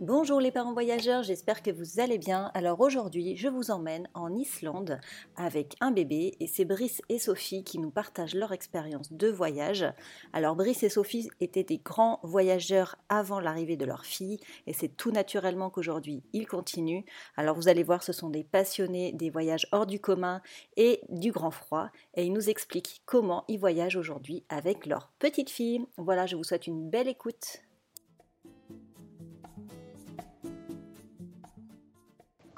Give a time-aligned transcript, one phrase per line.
[0.00, 2.52] Bonjour les parents voyageurs, j'espère que vous allez bien.
[2.54, 5.00] Alors aujourd'hui, je vous emmène en Islande
[5.34, 9.84] avec un bébé et c'est Brice et Sophie qui nous partagent leur expérience de voyage.
[10.32, 14.96] Alors Brice et Sophie étaient des grands voyageurs avant l'arrivée de leur fille et c'est
[14.96, 17.02] tout naturellement qu'aujourd'hui ils continuent.
[17.36, 20.42] Alors vous allez voir, ce sont des passionnés des voyages hors du commun
[20.76, 25.50] et du grand froid et ils nous expliquent comment ils voyagent aujourd'hui avec leur petite
[25.50, 25.84] fille.
[25.96, 27.62] Voilà, je vous souhaite une belle écoute.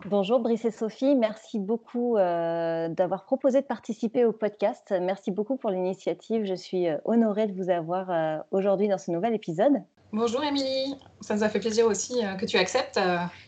[0.06, 4.94] Bonjour Brice et Sophie, merci beaucoup euh, d'avoir proposé de participer au podcast.
[4.98, 6.46] Merci beaucoup pour l'initiative.
[6.46, 9.82] Je suis euh, honorée de vous avoir euh, aujourd'hui dans ce nouvel épisode.
[10.12, 12.98] Bonjour Émilie, ça nous a fait plaisir aussi que tu acceptes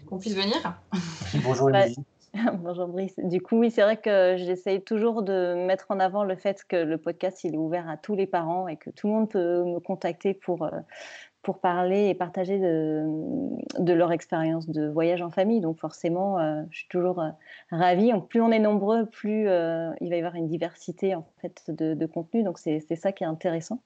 [0.07, 0.79] qu'on puisse venir.
[1.43, 1.97] Bonjour Émilie.
[2.61, 3.15] Bonjour Brice.
[3.19, 6.77] Du coup, oui, c'est vrai que j'essaye toujours de mettre en avant le fait que
[6.77, 9.65] le podcast il est ouvert à tous les parents et que tout le monde peut
[9.65, 10.71] me contacter pour
[11.43, 15.61] pour parler et partager de, leur expérience de voyage en famille.
[15.61, 17.31] Donc forcément, euh, je suis toujours euh,
[17.71, 18.13] ravie.
[18.29, 21.95] Plus on est nombreux, plus euh, il va y avoir une diversité en fait de,
[21.95, 22.45] de contenu.
[22.45, 23.83] Donc c'est ça qui est intéressant.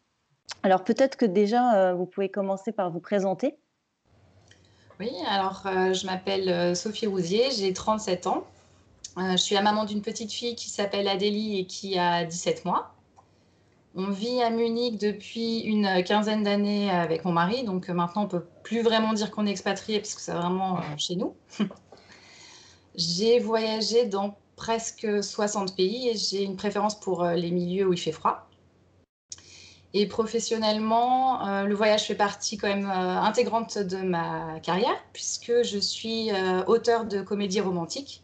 [0.62, 3.56] Alors peut-être que déjà, vous pouvez commencer par vous présenter.
[5.00, 8.44] Oui, alors je m'appelle Sophie Rousier, j'ai 37 ans.
[9.16, 12.95] je suis la maman d'une petite fille qui s'appelle Adélie et qui a 17 mois.
[13.98, 18.28] On vit à Munich depuis une quinzaine d'années avec mon mari, donc euh, maintenant on
[18.28, 21.34] peut plus vraiment dire qu'on est expatrié parce que c'est vraiment euh, chez nous.
[22.94, 27.94] j'ai voyagé dans presque 60 pays et j'ai une préférence pour euh, les milieux où
[27.94, 28.50] il fait froid.
[29.94, 36.30] Et professionnellement, le voyage fait partie quand même intégrante de ma carrière puisque je suis
[36.67, 38.22] auteur de comédies romantiques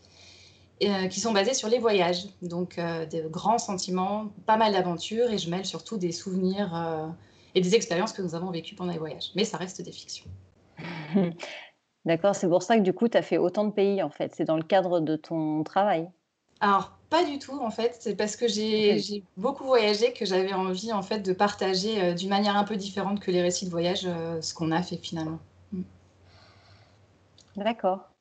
[0.82, 2.26] euh, qui sont basés sur les voyages.
[2.40, 7.06] Donc, euh, des grands sentiments, pas mal d'aventures, et je mêle surtout des souvenirs euh,
[7.54, 9.30] et des expériences que nous avons vécues pendant les voyages.
[9.36, 10.26] Mais ça reste des fictions.
[12.04, 14.34] D'accord, c'est pour ça que du coup, tu as fait autant de pays, en fait.
[14.34, 16.08] C'est dans le cadre de ton travail
[16.64, 17.96] alors, pas du tout, en fait.
[17.98, 22.56] C'est parce que j'ai beaucoup voyagé que j'avais envie, en fait, de partager d'une manière
[22.56, 25.40] un peu différente que les récits de voyage ce qu'on a fait finalement.
[25.72, 25.82] Mm.
[27.56, 28.11] D'accord.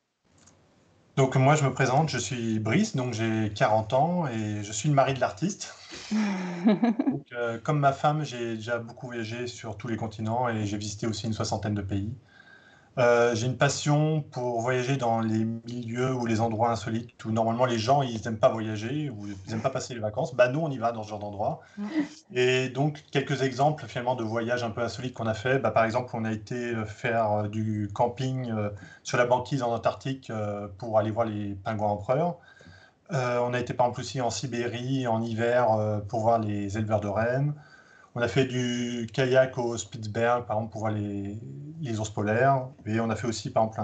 [1.16, 4.88] Donc moi je me présente, je suis Brice, donc j'ai 40 ans et je suis
[4.88, 5.74] le mari de l'artiste.
[7.32, 11.06] Euh, comme ma femme, j'ai déjà beaucoup voyagé sur tous les continents et j'ai visité
[11.06, 12.12] aussi une soixantaine de pays.
[12.98, 17.64] Euh, j'ai une passion pour voyager dans les milieux ou les endroits insolites où normalement
[17.64, 20.34] les gens ils n'aiment pas voyager ou ils n'aiment pas passer les vacances.
[20.34, 21.60] Bah nous on y va dans ce genre d'endroit.
[22.34, 25.58] Et donc quelques exemples finalement de voyages un peu insolites qu'on a fait.
[25.58, 28.68] Bah, par exemple on a été faire euh, du camping euh,
[29.02, 30.30] sur la banquise en Antarctique
[30.78, 32.36] pour aller voir les pingouins empereurs.
[33.10, 35.68] on a été par exemple aussi en Sibérie en hiver
[36.08, 37.54] pour voir les éleveurs de rennes.
[38.14, 42.66] On a fait du kayak au Spitzberg, par exemple, pour voir les, ours polaires.
[42.86, 43.80] Et on a fait aussi, par exemple,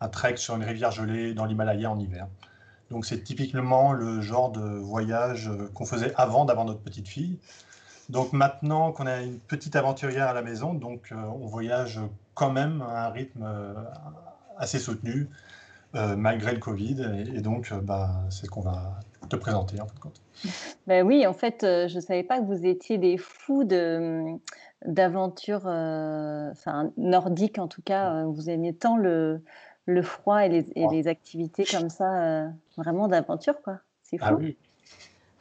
[0.00, 2.26] un, trek sur une rivière gelée dans l'Himalaya en hiver.
[2.90, 7.38] Donc, c'est typiquement le genre de voyage qu'on faisait avant d'avoir notre petite fille.
[8.08, 12.00] Donc, maintenant qu'on a une petite aventurière à la maison, donc euh, on voyage
[12.34, 13.74] quand même à un rythme euh,
[14.58, 15.28] assez soutenu.
[15.96, 17.24] Euh, malgré le Covid.
[17.34, 18.98] Et, donc, euh, bah, c'est ce qu'on va
[19.28, 20.20] te présenter, en fin de compte.
[20.86, 24.36] Ben oui, en fait, euh, je ne savais pas que vous étiez des fous de,
[24.86, 28.24] d'aventures enfin, nordiques, en tout cas.
[28.24, 29.42] Vous aimiez tant le,
[29.86, 33.78] le froid et les, et les activités comme ça, vraiment d'aventure, quoi.
[34.02, 34.38] C'est ah fou.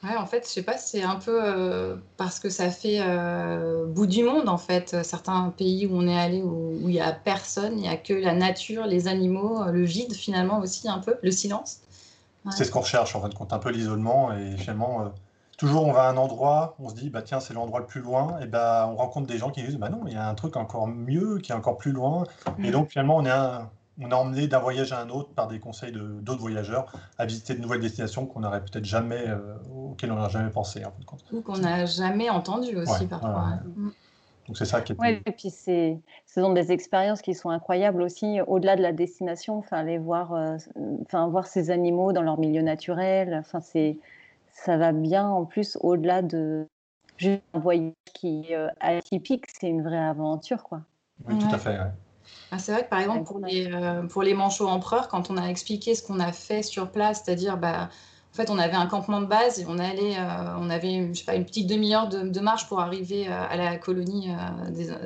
[0.03, 2.99] Ah oui, en fait, je sais pas, c'est un peu euh, parce que ça fait
[2.99, 5.03] euh, bout du monde, en fait.
[5.03, 8.13] Certains pays où on est allé où il n'y a personne, il n'y a que
[8.13, 11.79] la nature, les animaux, le vide finalement aussi un peu, le silence.
[12.51, 15.01] C'est ce qu'on recherche en fin de compte, un peu l'isolement et finalement.
[15.01, 15.09] Euh,
[15.57, 18.01] toujours, on va à un endroit, on se dit, bah tiens, c'est l'endroit le plus
[18.01, 20.35] loin, et bah on rencontre des gens qui disent, bah non, il y a un
[20.35, 22.25] truc encore mieux, qui est encore plus loin,
[22.59, 22.71] et mm.
[22.71, 23.69] donc finalement, on est un,
[24.01, 27.55] on a emmené d'un voyage à un autre par des conseils d'autres voyageurs à visiter
[27.55, 30.83] de nouvelles destinations qu'on n'aurait peut-être jamais, euh, auxquelles on n'aurait jamais pensé.
[30.83, 30.91] En
[31.31, 33.59] Ou qu'on n'a jamais entendu aussi parfois.
[33.75, 33.89] Mm.
[34.47, 34.95] Donc c'est ça qui est.
[34.99, 38.91] Oui, et puis c'est, ce sont des expériences qui sont incroyables aussi, au-delà de la
[38.91, 39.57] destination.
[39.57, 40.57] Enfin, aller voir, euh,
[41.05, 43.35] enfin, voir ces animaux dans leur milieu naturel.
[43.39, 43.97] Enfin, c'est,
[44.51, 46.67] ça va bien en plus au-delà de
[47.17, 49.45] juste un voyage qui est euh, atypique.
[49.59, 50.81] C'est une vraie aventure, quoi.
[51.27, 51.77] Oui, tout à fait.
[52.51, 55.37] Ah, c'est vrai que par exemple, pour les, euh, pour les manchots empereurs, quand on
[55.37, 57.89] a expliqué ce qu'on a fait sur place, c'est-à-dire, bah,
[58.35, 61.19] en fait, on avait un campement de base et on, allait, euh, on avait je
[61.19, 64.27] sais pas, une petite demi-heure de, marche pour arriver euh, à la colonie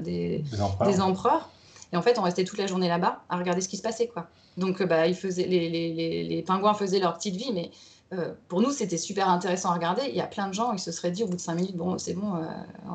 [0.02, 0.44] des,
[0.82, 1.50] des, empereurs.
[1.94, 4.08] Et en fait, on restait toute la journée là-bas à regarder ce qui se passait.
[4.08, 4.28] Quoi.
[4.58, 7.70] Donc, bah, ils faisaient, les, les, les, les pingouins faisaient leur petite vie, mais
[8.12, 10.04] euh, pour nous, c'était super intéressant à regarder.
[10.10, 11.78] Il y a plein de gens, ils se seraient dit au bout de 5 minutes,
[11.78, 12.46] bon, c'est bon, euh,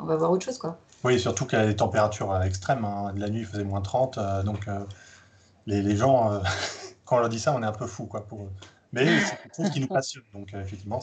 [0.03, 0.59] on va voir autre chose.
[0.59, 0.79] Quoi.
[1.05, 2.85] Oui, surtout qu'il y a des températures extrêmes.
[2.85, 3.13] Hein.
[3.17, 4.19] La nuit, il faisait moins 30.
[4.19, 4.67] Euh, donc,
[5.67, 6.41] les, les, gens,
[7.05, 8.51] quand on leur dit ça, on est un peu fou quoi, pour eux.
[8.95, 10.25] Mais c'est quelque chose qui nous passionne.
[10.33, 11.01] Donc, effectivement,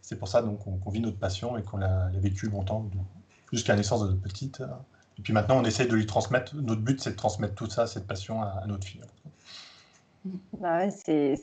[0.00, 2.84] c'est pour ça qu'on vit notre passion et qu'on l'a vécu longtemps,
[3.52, 4.62] jusqu'à la naissance de notre petite.
[5.18, 6.56] Et puis maintenant, on essaye de lui transmettre.
[6.56, 9.02] Notre but, c'est de transmettre tout ça, cette passion à, à notre fille.
[10.58, 11.36] Bah c'est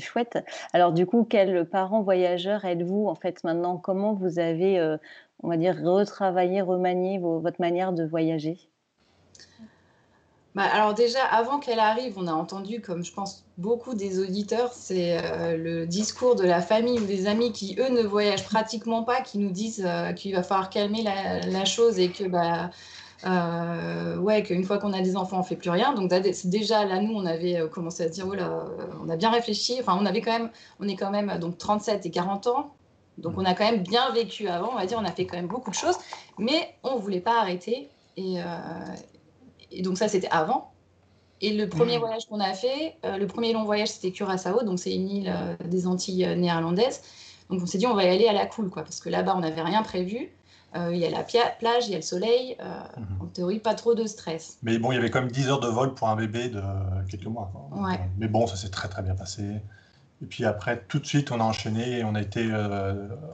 [0.00, 0.38] chouette.
[0.72, 3.76] Alors du coup, quel parent voyageur êtes-vous en fait maintenant?
[3.76, 4.96] Comment vous avez, euh,
[5.42, 8.58] on va dire, retravaillé, remanié votre manière de voyager?
[10.56, 14.72] Bah, alors déjà, avant qu'elle arrive, on a entendu, comme je pense beaucoup des auditeurs,
[14.72, 19.02] c'est euh, le discours de la famille ou des amis qui, eux, ne voyagent pratiquement
[19.02, 22.70] pas, qui nous disent euh, qu'il va falloir calmer la, la, chose et que bah,
[23.26, 25.92] euh, ouais, qu'une fois qu'on a des enfants, on fait plus rien.
[25.92, 26.10] Donc
[26.44, 29.76] déjà là, nous, on avait commencé à dire, voilà, euh, on a bien réfléchi.
[29.78, 30.50] Enfin, on avait quand même,
[30.80, 32.74] on est quand même donc 37 et 40 ans.
[33.18, 35.36] Donc on a quand même bien vécu avant, on va dire, on a fait quand
[35.36, 35.96] même beaucoup de choses,
[36.38, 37.90] mais on voulait pas arrêter.
[38.16, 38.38] Et,
[39.82, 40.72] donc ça, c'était avant.
[41.40, 42.00] Et le premier mmh.
[42.00, 45.34] voyage qu'on a fait, le premier long voyage, c'était Curaçao, donc c'est une île
[45.66, 47.02] des Antilles néerlandaises.
[47.50, 49.34] Donc on s'est dit, on va y aller à la cool, quoi, parce que là-bas,
[49.36, 50.30] on n'avait rien prévu.
[50.76, 52.56] Euh, il y a la plage, il y a le soleil.
[52.60, 53.22] Euh, mhm.
[53.22, 54.58] En théorie, pas trop de stress.
[54.62, 56.60] Mais bon, il y avait quand même 10 heures de vol pour un bébé de
[57.08, 57.50] quelques mois.
[57.72, 59.42] Euh, mais bon, ça s'est très très bien passé.
[60.22, 62.50] Et puis après, tout de suite, on a enchaîné et on a été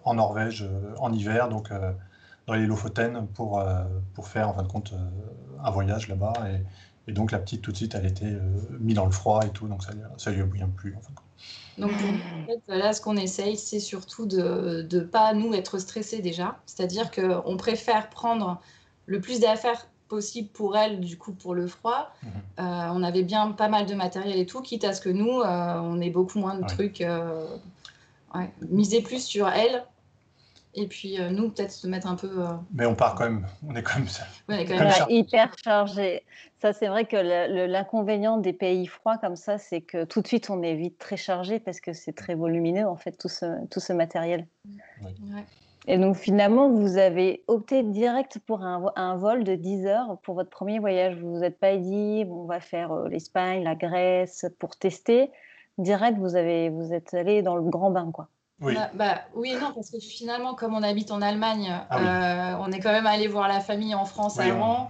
[0.05, 0.69] en Norvège
[0.99, 1.71] en hiver, donc
[2.47, 3.63] dans les Lofoten, pour,
[4.15, 4.95] pour faire en fin de compte
[5.63, 6.33] un voyage là-bas.
[6.51, 8.37] Et, et, donc la petite, tout de suite, elle était
[8.81, 9.83] mise dans le froid et tout, donc
[10.17, 10.95] ça lui a bien plu.
[10.97, 11.25] En fin de compte.
[11.79, 16.21] Donc, en fait, là, ce qu'on essaye, c'est surtout de ne pas, nous, être stressés
[16.21, 16.59] déjà.
[16.67, 18.61] C'est-à-dire qu'on préfère prendre
[19.07, 22.13] le plus d'affaires possible pour elle, du coup, pour le froid.
[22.23, 22.31] Mhm.
[22.61, 25.41] Euh, on avait bien pas mal de matériel et tout, quitte à ce que nous,
[25.41, 27.01] euh, on ait beaucoup moins de trucs.
[27.01, 27.47] Euh,
[28.35, 29.85] ouais, miser plus sur elle
[30.75, 32.29] et puis euh, nous, peut-être se mettre un peu.
[32.29, 34.09] Euh, Mais on part quand même, on est quand même,
[34.49, 36.25] on est quand même hyper chargé.
[36.61, 37.17] Ça, c'est vrai que
[37.67, 41.17] l'inconvénient des pays froids comme ça, c'est que tout de suite, on est vite très
[41.17, 44.47] chargé parce que c'est très volumineux, en fait, tout ce, tout ce matériel.
[45.89, 50.37] Et donc, finalement, vous avez opté direct pour un, un, vol de 10 heures pour
[50.37, 51.17] votre premier voyage.
[51.17, 55.33] Vous vous êtes pas dit, on va faire euh, l'Espagne, la Grèce pour tester.
[55.79, 58.29] Direct, vous, avez, vous êtes allé dans le grand bain, quoi.
[58.63, 58.77] Oui.
[58.95, 62.81] Bah, oui non, parce que finalement, comme on habite en Allemagne, ah euh, on est
[62.81, 64.89] quand même allé voir la famille en France avant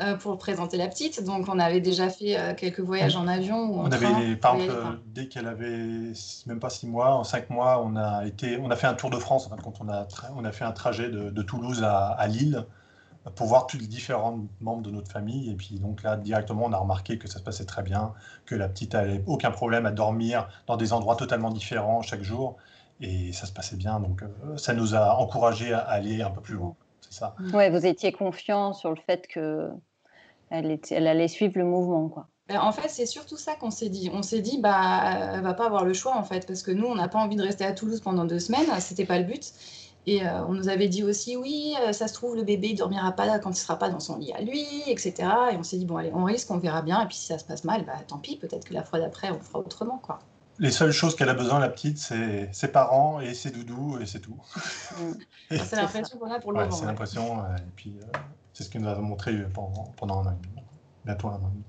[0.00, 1.24] euh, pour présenter la petite.
[1.24, 3.64] Donc, on avait déjà fait euh, quelques voyages en avion.
[3.64, 6.12] Ou en on avait, par exemple, dès qu'elle avait
[6.46, 9.10] même pas six mois, en cinq mois, on a, été, on a fait un tour
[9.10, 9.48] de France.
[9.50, 10.06] En quand on a,
[10.36, 12.66] on a fait un trajet de, Toulouse à, à, Lille
[13.36, 15.50] pour voir tous les différents membres de notre famille.
[15.50, 18.12] Et puis, donc là, directement, on a remarqué que ça se passait très bien,
[18.44, 22.58] que la petite n'avait aucun problème à dormir dans des endroits totalement différents chaque jour
[23.00, 24.00] et ça se passait bien.
[24.00, 26.74] Donc, euh, ça nous a encouragé à aller un peu plus loin.
[27.00, 27.34] C'est ça.
[27.52, 29.70] Ouais, vous étiez confiant sur le fait que
[30.50, 32.28] elle, elle allait suivre le mouvement, quoi.
[32.48, 34.10] Ben, en fait, c'est surtout ça qu'on s'est dit.
[34.12, 36.86] On s'est dit, bah, elle va pas avoir le choix, en fait, parce que nous,
[36.86, 38.66] on n'a pas envie de rester à Toulouse pendant deux semaines.
[38.80, 39.52] C'était pas le but.
[40.06, 42.74] Et euh, on nous avait dit aussi, oui, euh, ça se trouve, le bébé, il
[42.74, 45.14] dormira pas quand il sera pas dans son lit à lui, etc.
[45.52, 47.02] Et on s'est dit, bon, allez, on risque, on verra bien.
[47.02, 49.30] Et puis, si ça se passe mal, bah, tant pis, peut-être que la fois d'après,
[49.30, 50.18] on fera autrement, quoi
[50.58, 54.06] les seules choses qu'elle a besoin, la petite, c'est ses parents et ses doudous, et
[54.06, 54.36] c'est tout.
[54.98, 55.56] Mm.
[55.56, 56.70] c'est l'impression qu'on a pour le moment.
[56.70, 58.18] C'est l'impression, et puis euh,
[58.52, 60.66] c'est ce qu'elle nous a montré pendant, pendant un an et demi,
[61.04, 61.64] bientôt un an et demi.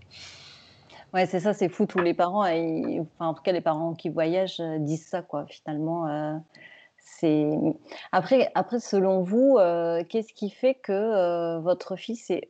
[1.13, 1.85] Ouais, c'est ça, c'est fou.
[1.85, 5.45] Tous les parents, enfin, en tout cas, les parents qui voyagent euh, disent ça, quoi.
[5.47, 6.35] Finalement, euh,
[6.97, 7.49] c'est.
[8.11, 9.57] Après, après, selon vous,
[10.09, 12.49] qu'est-ce qui fait que votre fils est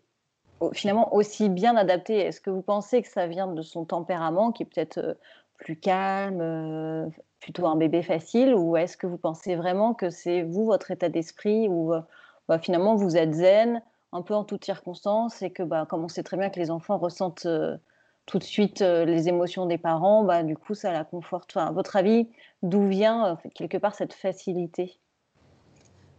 [0.73, 2.17] finalement aussi bien adapté?
[2.17, 5.17] Est-ce que vous pensez que ça vient de son tempérament, qui est peut-être
[5.57, 7.07] plus calme, euh,
[7.39, 11.09] plutôt un bébé facile Ou est-ce que vous pensez vraiment que c'est vous, votre état
[11.09, 12.01] d'esprit, ou euh,
[12.47, 13.81] bah, finalement vous êtes zen,
[14.11, 16.71] un peu en toutes circonstances, et que bah, comme on sait très bien que les
[16.71, 17.77] enfants ressentent euh,
[18.25, 21.55] tout de suite les émotions des parents, bah, du coup ça la conforte.
[21.57, 22.27] à votre avis,
[22.63, 24.97] d'où vient quelque part cette facilité?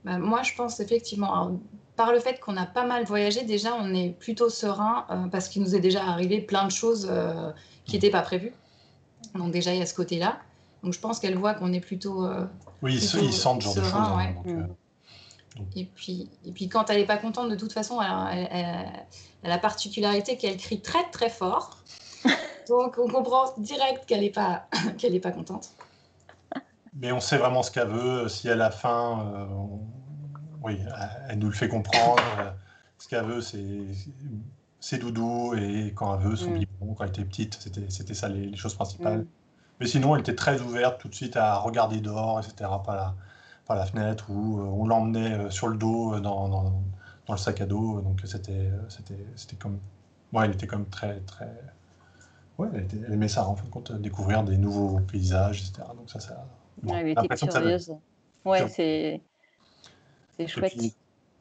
[0.05, 1.59] Bah, moi, je pense effectivement,
[1.97, 5.63] par le fait qu'on a pas mal voyagé, déjà, on est plutôt serein parce qu'il
[5.63, 7.11] nous est déjà arrivé plein de choses
[7.87, 8.53] qui n'étaient pas prévues.
[9.35, 10.39] Donc déjà, il y a ce côté-là.
[10.83, 12.25] Donc je pense qu'elle voit qu'on est plutôt.
[12.25, 12.47] Euh,
[12.83, 13.95] oui, ils sentent ce genre de choses.
[13.95, 14.67] Hein, euh,
[15.75, 18.65] et, puis, et puis quand elle n'est pas contente, de toute façon, elle, elle,
[19.45, 21.79] a la particularité qu'elle crie très très fort.
[22.69, 24.67] Donc on comprend direct qu'elle n'est pas,
[24.99, 25.71] qu'elle est pas contente.
[26.95, 28.29] Mais on sait vraiment ce qu'elle veut.
[28.29, 29.47] Si elle a faim, euh,
[30.63, 30.79] oui,
[31.29, 32.23] elle nous le fait comprendre.
[32.99, 33.87] ce qu'elle veut, c'est
[34.81, 36.59] ses doudous et quand elle veut, son Mm.
[36.59, 39.21] biberon, quand elle était petite, c'était c'était ça les, les choses principales.
[39.21, 39.27] Mm.
[39.81, 43.15] Mais sinon, elle était très ouverte tout de suite à regarder dehors, etc., par la,
[43.67, 46.65] par la fenêtre, ou euh, on l'emmenait euh, sur le dos euh, dans, dans,
[47.27, 48.01] dans le sac à dos.
[48.03, 49.81] Donc c'était c'était c'était comme.
[50.33, 51.51] Ouais, elle était comme très, très.
[52.59, 55.89] Ouais, elle, était- elle aimait ça, en fin de compte, découvrir des nouveaux paysages, etc.
[55.95, 56.47] Donc ça, ça.
[56.83, 57.93] bon, Ouais, elle était que ça curieuse.
[58.45, 59.23] Ouais, c'est
[60.37, 60.75] c'est Et chouette.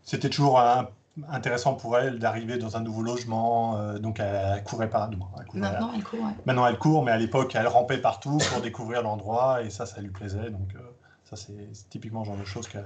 [0.03, 0.89] c'était toujours un-
[1.29, 3.77] intéressant pour elle d'arriver dans un nouveau logement.
[3.77, 5.09] euh, donc, elle, elle courait pas.
[5.11, 6.31] elle courait- Maintenant, elle court, ouais.
[6.45, 9.61] Maintenant, elle court, mais à l'époque, elle rampait partout pour découvrir l'endroit.
[9.63, 10.49] Et ça, ça lui plaisait.
[10.49, 10.79] Donc, euh,
[11.23, 12.85] ça, c'est typiquement le genre de choses qu'elle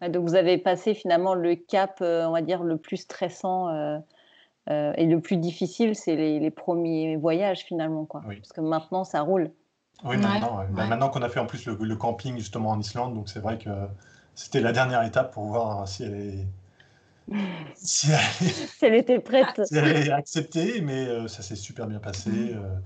[0.00, 3.68] Ouais, donc vous avez passé finalement le cap, euh, on va dire, le plus stressant
[3.68, 3.98] euh,
[4.70, 8.04] euh, et le plus difficile, c'est les, les premiers voyages finalement.
[8.04, 8.22] Quoi.
[8.26, 8.36] Oui.
[8.36, 9.50] Parce que maintenant, ça roule.
[10.04, 10.66] Oui, Ouais, maintenant, ouais.
[10.70, 13.40] Bah, maintenant qu'on a fait en plus le, le camping justement en Islande, donc c'est
[13.40, 13.68] vrai que
[14.38, 16.46] c'était la dernière étape pour voir si elle est,
[17.74, 19.60] si elle est, Si elle était prête.
[19.64, 22.30] si elle est acceptée, mais euh, ça s'est super bien passé.
[22.30, 22.56] Mhm.
[22.56, 22.76] euh,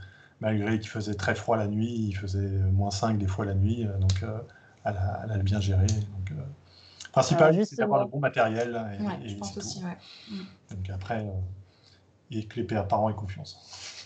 [0.40, 3.87] malgré qu'il faisait très froid la nuit, il faisait moins 5 des fois la nuit,
[3.87, 4.38] euh, donc euh,
[4.85, 5.87] elle, a, elle a bien géré.
[5.87, 6.42] Donc, euh,
[7.12, 9.97] principal, Alors, c'est d'avoir le bon matériel et, Ouais, et je pense aussi, ouais.
[10.71, 11.30] Donc après, euh,
[12.30, 14.01] et que les parents aient confiance.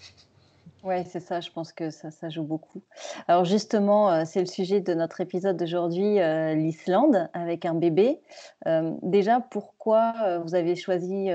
[0.86, 2.80] Oui, c'est ça, je pense que ça, joue beaucoup.
[3.26, 8.20] Alors justement, euh, c'est le sujet de notre épisode d'aujourd'hui, euh, l'Islande, avec un bébé.
[8.68, 11.28] Euh, déjà, pourquoi vous avez choisi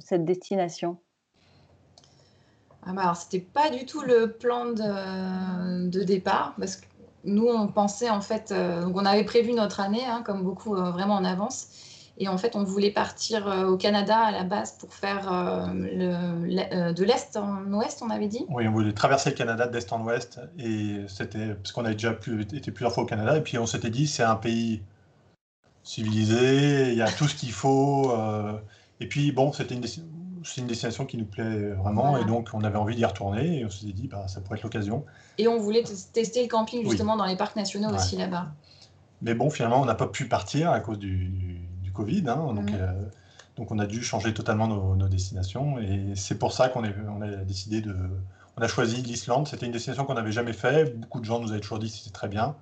[0.00, 0.98] cette destination?
[2.84, 6.84] Ah alors, c'était pas du tout le plan de, départ, parce que
[7.24, 11.24] nous, on pensait en fait, on avait prévu notre année, hein, comme beaucoup, vraiment en
[11.24, 11.93] avance.
[12.18, 15.66] Et en fait, on voulait partir euh, au Canada à la base pour faire euh,
[15.72, 18.46] le- euh, de l'Est en Ouest, on avait dit.
[18.48, 22.12] Oui, on voulait traverser le Canada d'est en ouest, et c'était parce qu'on avait déjà
[22.12, 24.82] été plusieurs fois au Canada, et puis on s'était dit c'est un pays
[25.82, 28.12] civilisé, il y a tout ce qu'il faut,
[29.00, 29.84] et puis bon, c'était une,
[30.56, 32.24] une destination qui nous plaît vraiment, Voilà.
[32.24, 34.62] et donc on avait envie d'y retourner, et on s'était dit bah, ça pourrait être
[34.64, 35.04] l'occasion.
[35.38, 36.90] Et on voulait tester le camping Oui.
[36.90, 37.96] justement dans les parcs nationaux Ouais.
[37.96, 38.46] aussi là-bas.
[39.22, 41.60] Mais bon, finalement, on n'a pas pu partir à cause du
[41.94, 42.78] Covid, hein, donc, Mhm.
[42.80, 42.92] euh,
[43.56, 47.22] donc on a dû changer totalement nos, nos destinations, et c'est pour ça qu'on on
[47.22, 47.96] a décidé de...
[48.56, 51.50] On a choisi l'Islande, c'était une destination qu'on n'avait jamais fait, beaucoup de gens nous
[51.50, 52.54] avaient toujours dit que c'était très bien,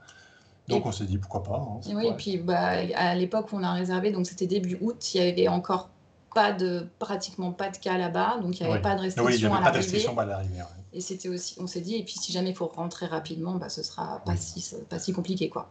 [0.69, 1.57] donc Et- on s'est dit pourquoi pas.
[1.59, 4.79] hein, Et oui, et puis bah, à l'époque où on a réservé, donc c'était début
[4.81, 5.91] août, il y avait encore
[6.35, 8.83] pas de, pratiquement pas de cas là-bas, donc il n'y avait Oui.
[8.83, 9.99] pas de Oui, il n'y restrictions avait à pas de l'arrivée.
[9.99, 10.83] restriction ouais.
[10.95, 13.69] Et c'était aussi, on s'est dit, et puis si jamais il faut rentrer rapidement, bah,
[13.69, 14.39] ce sera pas Oui.
[14.39, 15.71] si, pas si compliqué quoi.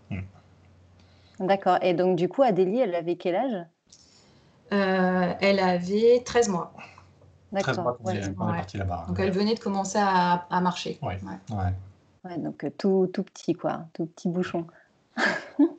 [1.41, 1.77] D'accord.
[1.81, 3.65] Et donc, du coup, Adélie, elle avait quel âge?
[4.73, 6.73] Euh, elle avait 13 mois,
[7.59, 8.05] 13 mois D'accord.
[8.05, 8.21] Ouais.
[8.21, 8.33] Ouais.
[8.35, 9.05] parti là-bas.
[9.09, 10.97] donc elle venait de commencer à, à marcher.
[11.01, 11.19] Ouais.
[11.23, 11.55] Ouais.
[11.55, 11.73] Ouais.
[12.23, 14.67] Ouais, donc euh, tout, tout petit, quoi, tout petit bouchon.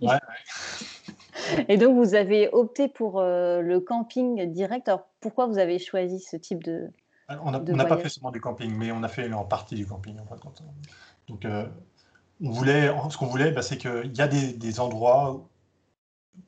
[0.00, 0.18] Ouais,
[1.68, 4.88] Et donc, vous avez opté pour euh, le camping direct.
[4.88, 6.90] Alors, pourquoi vous avez choisi ce type de...
[7.44, 10.18] On n'a pas fait seulement du camping, mais on a fait en partie du camping
[10.20, 10.62] en fin de compte.
[11.28, 11.66] Donc, euh,
[12.42, 15.48] on voulait, ce qu'on voulait, bah, c'est qu'il y a des, des endroits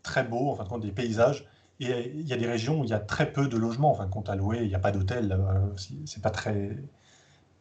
[0.03, 1.45] très beaux, en fin de compte, des paysages,
[1.81, 3.95] et il y a des régions où il y a très peu de logements, en
[3.95, 4.61] fin de compte, à louer.
[4.63, 5.75] Il n'y a pas d'hôtel, euh,
[6.07, 6.77] c'est- pas très,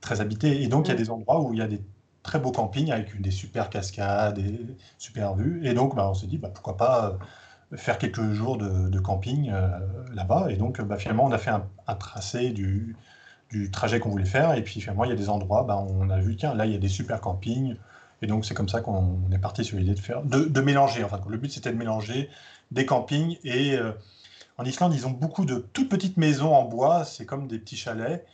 [0.01, 0.61] très habité.
[0.63, 0.97] Et donc, il y a Mm.
[0.97, 1.81] des endroits où il y a des
[2.23, 5.65] très beaux campings avec des super cascades et super vues.
[5.67, 7.17] Et donc, bah, on s'est dit, bah, pourquoi pas
[7.73, 9.79] euh, faire quelques jours de, de camping euh,
[10.13, 10.47] là-bas.
[10.51, 12.95] Et donc, bah, finalement, on a fait un, un tracé du,
[13.49, 14.53] du trajet qu'on voulait faire.
[14.55, 16.71] Et puis, finalement, il y a des endroits, bah, on a vu, tiens, là, il
[16.73, 17.77] y a des super campings.
[18.23, 21.03] Et donc, c'est comme ça qu'on est parti sur l'idée de faire, de, de mélanger.
[21.03, 22.29] Enfin, le but, c'était de mélanger
[22.71, 23.37] des campings.
[23.43, 23.91] Et euh,
[24.57, 27.03] en Islande, ils ont beaucoup de toutes petites maisons en bois.
[27.03, 28.25] C'est comme des petits chalets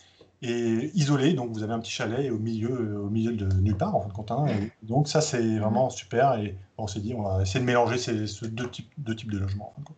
[0.43, 1.33] et isolés.
[1.33, 4.09] Donc, vous avez un petit chalet au milieu, au milieu de nulle part, en fin
[4.09, 4.29] de compte.
[4.31, 4.45] hein.
[4.83, 6.35] Et donc, ça, c'est vraiment super.
[6.39, 9.31] Et on s'est dit, on va essayer de mélanger ces, ces deux, types, deux types
[9.31, 9.69] de logements.
[9.71, 9.97] en fin de compte.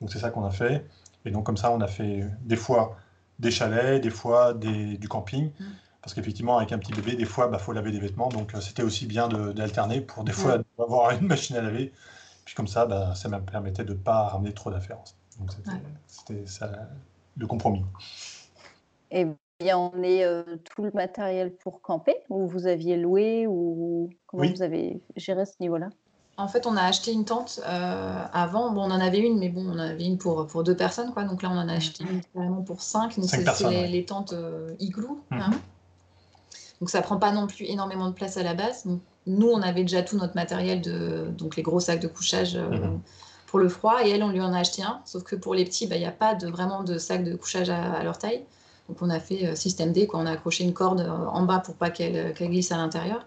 [0.00, 0.84] Donc, c'est ça qu'on a fait.
[1.24, 2.96] Et donc, comme ça, on a fait des fois
[3.38, 5.50] des chalets, des fois des- du camping.
[6.02, 6.04] Mm.
[6.04, 8.28] Parce qu'effectivement, avec un petit bébé, des fois, il faut laver des vêtements.
[8.28, 11.92] Donc, euh, c'était aussi bien de- d'alterner pour des fois avoir une machine à laver.
[12.44, 14.98] Puis comme ça, bah, ça me permettait de ne pas ramener trop d'affaires.
[15.38, 15.50] Donc,
[16.08, 16.46] c'était Ouais.
[16.46, 16.70] ça
[17.36, 17.84] le compromis.
[19.12, 19.26] Et
[19.60, 20.42] bien, on est euh,
[20.74, 24.52] tout le matériel pour camper ou vous aviez loué ou comment Oui.
[24.52, 25.88] vous avez géré ce niveau-là?
[26.38, 28.72] En fait, on a acheté une tente euh, avant.
[28.72, 31.12] Bon, on en avait une, mais bon, on en avait une pour, pour deux personnes,
[31.12, 31.24] quoi.
[31.24, 33.16] Donc là, on en a acheté une carrément pour cinq.
[33.16, 33.88] Donc Cinq c'est les, ouais.
[33.88, 35.22] les tentes euh, igloo.
[35.30, 35.50] Hein.
[36.82, 38.86] Donc ça prend pas non plus énormément de place à la base.
[38.86, 42.56] Donc, nous, on avait déjà tout notre matériel de donc les gros sacs de couchage
[42.56, 43.00] euh, Mhm.
[43.46, 43.98] pour le froid.
[44.04, 44.98] Et elle, on lui en a acheté un.
[45.04, 47.36] Sauf que pour les petits, bah, il n'y a pas de, vraiment de sac de
[47.36, 48.42] couchage à, à leur taille.
[48.88, 50.18] Donc on a fait euh, système D, quoi.
[50.18, 53.24] On a accroché une corde euh, en bas pour pas qu'elle qu'elle glisse à l'intérieur.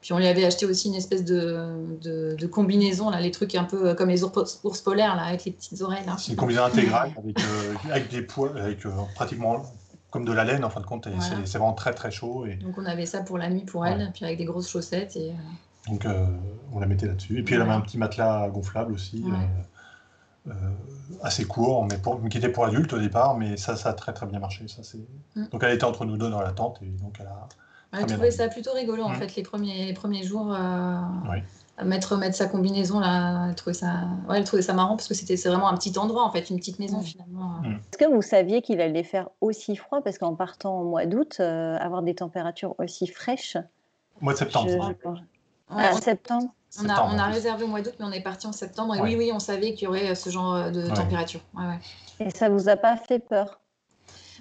[0.00, 1.58] Puis on lui avait acheté aussi une espèce de,
[2.02, 5.80] de, combinaison, là, les trucs un peu comme les ours, polaires, là, avec les petites
[5.80, 6.04] oreilles.
[6.18, 7.36] C'est une combinaison intégrale avec,
[7.90, 8.80] avec des poids, avec
[9.14, 9.62] pratiquement
[10.12, 11.08] comme de la laine en fin de compte.
[11.18, 12.46] C'est vraiment très très chaud.
[12.46, 12.54] Et...
[12.54, 15.16] Donc on avait ça pour la nuit pour elle, puis avec des grosses chaussettes.
[15.16, 15.32] Et,
[15.88, 16.06] Donc
[16.72, 17.40] on la mettait là-dessus.
[17.40, 19.24] Et puis elle avait un petit matelas gonflable aussi.
[20.48, 20.52] Euh,
[21.22, 24.12] assez court, mais, pour, qui était pour adultes au départ, mais ça, ça a très
[24.12, 24.66] très bien marché.
[24.66, 24.82] Ça.
[25.36, 25.46] Mm.
[25.52, 27.48] Donc elle était entre nous deux dans la tente et donc elle a.
[27.92, 29.16] Elle trouvait ça plutôt rigolo en mm.
[29.16, 30.52] fait les premiers, premiers jours.
[30.52, 30.98] Euh,
[31.84, 35.14] mettre, mettre sa combinaison là, elle trouvait ça, ouais, elle trouvait ça marrant parce que
[35.14, 37.56] c'était c'est vraiment un petit endroit en fait, une petite maison finalement.
[37.64, 37.70] Euh.
[37.70, 40.02] Est-ce que vous saviez qu'il allait faire aussi froid?
[40.02, 43.56] Parce qu'en partant au mois d'août, avoir des températures aussi fraîches.
[44.20, 44.92] Mois de septembre.
[45.68, 46.48] Ah, septembre.
[46.80, 48.94] On a, on a, réservé au mois d'août, mais on est parti en septembre.
[48.96, 51.40] Et oui, oui, on savait qu'il y aurait ce genre de température.
[52.20, 53.60] Et ça vous a pas fait peur?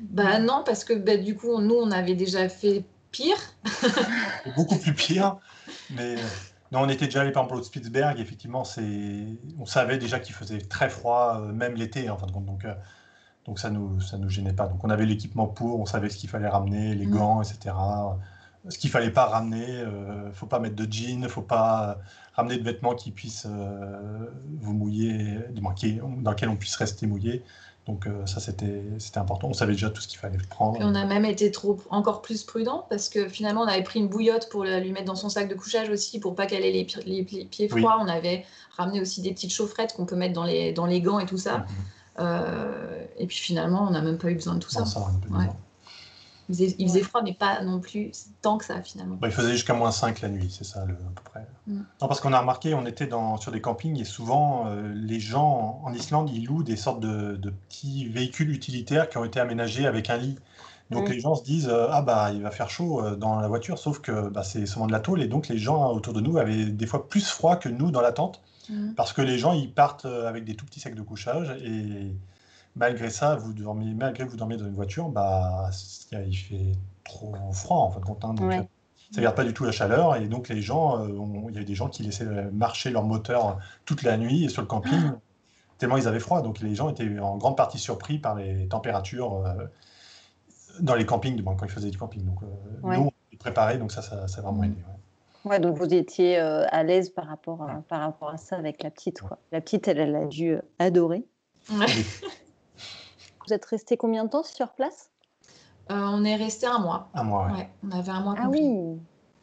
[0.01, 3.37] Bah non, parce que bah, du coup, nous, on avait déjà fait pire.
[4.55, 5.37] Beaucoup plus pire.
[5.91, 6.15] Mais
[6.71, 8.19] non, on était déjà allé par exemple au Spitzberg.
[8.19, 8.63] Effectivement,
[9.59, 12.45] on savait déjà qu'il faisait très froid, euh, même l'été, en fin de compte.
[12.45, 12.73] Donc, euh,
[13.45, 14.67] donc ça nous, ça nous gênait pas.
[14.67, 17.11] Donc on avait l'équipement pour, on savait ce qu'il fallait ramener, les mm.
[17.11, 17.73] gants, etc
[18.69, 19.65] ce qu'il fallait pas ramener.
[19.67, 21.97] Euh, faut pas mettre de jeans, faut pas
[22.33, 27.43] ramener de vêtements qui puissent euh, vous mouiller, dans lesquels on puisse rester mouillé.
[27.91, 28.81] Donc euh, ça, c'était
[29.17, 29.49] important.
[29.49, 30.79] On savait déjà tout ce qu'il fallait prendre.
[30.79, 34.07] on a même été trop, encore plus prudent parce que finalement, on avait pris une
[34.07, 36.87] bouillotte pour lui mettre dans son sac de couchage aussi pour pas qu'elle ait les,
[37.05, 37.97] les, pieds froids.
[37.99, 38.45] On avait
[38.77, 41.37] ramené aussi des petites chaufferettes qu'on peut mettre dans les, dans les gants et tout
[41.37, 41.57] ça.
[41.57, 41.65] Mhm.
[42.19, 44.85] Euh, et puis finalement, on n'a même pas eu besoin de tout ça.
[44.85, 45.05] ça
[46.49, 49.15] il faisait, froid, mais pas non plus tant que ça finalement.
[49.15, 51.47] Bah, il faisait jusqu'à moins 5 la nuit, c'est ça à peu près.
[51.67, 51.81] Mm.
[52.01, 55.19] Non, parce qu'on a remarqué, on était dans, sur des campings et souvent euh, les
[55.19, 57.37] gens en Islande, ils louent des sortes de,
[57.69, 60.37] petits véhicules utilitaires qui ont été aménagés avec un lit.
[60.89, 61.11] Donc mm.
[61.11, 63.77] les gens se disent euh, ah bah il va faire chaud euh, dans la voiture,
[63.77, 66.37] sauf que bah, c'est seulement de la tôle et donc les gens autour de nous
[66.37, 68.93] avaient des fois plus froid que nous dans la tente mm.
[68.95, 72.13] parce que les gens ils partent avec des tout petits sacs de couchage et
[72.75, 75.69] malgré ça, vous dormiez, malgré que vous dormiez dans une voiture, bah,
[76.11, 76.71] il fait
[77.03, 78.25] trop froid en fin de compte.
[78.25, 78.51] Hein, donc,
[79.11, 80.15] ça ne garde pas du tout la chaleur.
[80.15, 81.09] Et donc, les gens, euh,
[81.49, 84.67] il y avait des gens qui laissaient marcher leur moteur toute la nuit sur le
[84.67, 85.17] camping, ah.
[85.77, 86.41] tellement ils avaient froid.
[86.41, 89.65] Donc, les gens étaient en grande partie surpris par les températures euh,
[90.79, 92.23] dans les campings, quand ils faisaient du camping.
[92.25, 94.77] Donc, euh, nous, on est préparés, donc ça, ça, ça a vraiment aidé.
[95.43, 98.91] Ouais, donc vous étiez à l'aise par rapport à, par rapport à ça avec la
[98.91, 99.21] petite.
[99.21, 99.39] Quoi.
[99.51, 101.25] La petite, elle, elle a dû adorer.
[103.47, 105.09] Vous êtes resté combien de temps sur place?
[105.91, 107.09] Euh, On est resté un mois.
[107.13, 107.69] Un mois, ouais.
[107.83, 108.99] on avait un mois Ah oui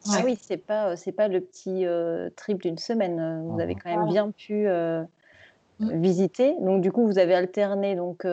[0.08, 3.44] Ah oui, c'est pas, c'est pas le petit euh, trip d'une semaine.
[3.46, 5.02] Vous avez quand même bien pu euh,
[5.80, 6.00] mm.
[6.00, 6.54] visiter.
[6.60, 8.26] Donc du coup, vous avez alterné donc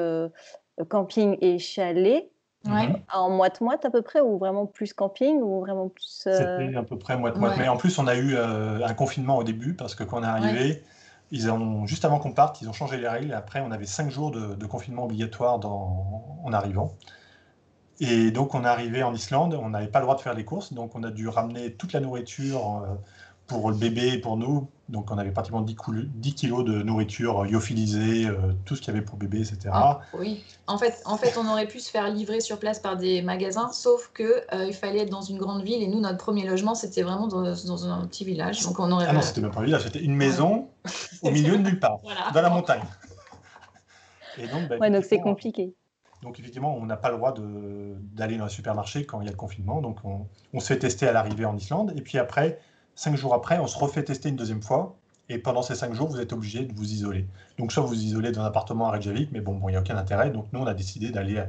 [0.89, 2.29] camping et chalet.
[2.67, 2.95] Ouais.
[3.13, 6.23] En moite-moite à peu près, ou vraiment plus camping, ou vraiment plus.
[6.23, 7.57] C'était à peu près moite-moite.
[7.59, 10.27] Mais en plus, on a eu un confinement au début, parce que quand on est
[10.27, 10.83] arrivé,
[11.31, 13.33] ils ont, juste avant qu'on parte, ils ont changé les règles.
[13.33, 16.95] Après, on avait cinq jours de, confinement obligatoire en arrivant.
[17.99, 20.43] Et donc, on est arrivé en Islande, on n'avait pas le droit de faire les
[20.43, 22.95] courses, donc on a dû ramener toute la nourriture euh,
[23.47, 24.67] pour le bébé et pour nous.
[24.87, 25.75] Donc, on avait pratiquement 10,
[26.13, 29.57] 10 kilos de nourriture lyophilisée, euh, tout ce qu'il y avait pour bébé, etc.
[29.71, 32.95] Ah, oui, en fait, en fait, on aurait pu se faire livrer sur place par
[32.95, 35.81] des magasins, sauf qu'il euh, il fallait être dans une grande ville.
[35.81, 38.61] Et nous, notre premier logement, c'était vraiment dans, dans, un petit village.
[38.63, 39.07] Donc, on aurait...
[39.09, 40.69] Ah non, c'était même pas un village, c'était une maison
[41.23, 41.97] au milieu de nulle part,
[42.33, 42.83] dans la montagne.
[44.37, 45.73] Et donc, bah, ouais, donc c'est compliqué.
[46.21, 49.31] Donc effectivement, on n'a pas le droit d'aller dans un supermarché quand il y a
[49.31, 49.81] le confinement.
[49.81, 51.93] Donc on, on se fait tester à l'arrivée en Islande.
[51.95, 52.59] Et puis après,
[52.95, 54.95] Cinq jours après, on se refait tester une deuxième fois.
[55.27, 57.27] Et pendant ces cinq jours, vous êtes obligé de vous isoler.
[57.57, 59.97] Donc, soit vous isolez dans un appartement à Reykjavik, mais bon, il n'y a aucun
[59.97, 60.29] intérêt.
[60.29, 61.43] Donc, nous, on a décidé d'aller.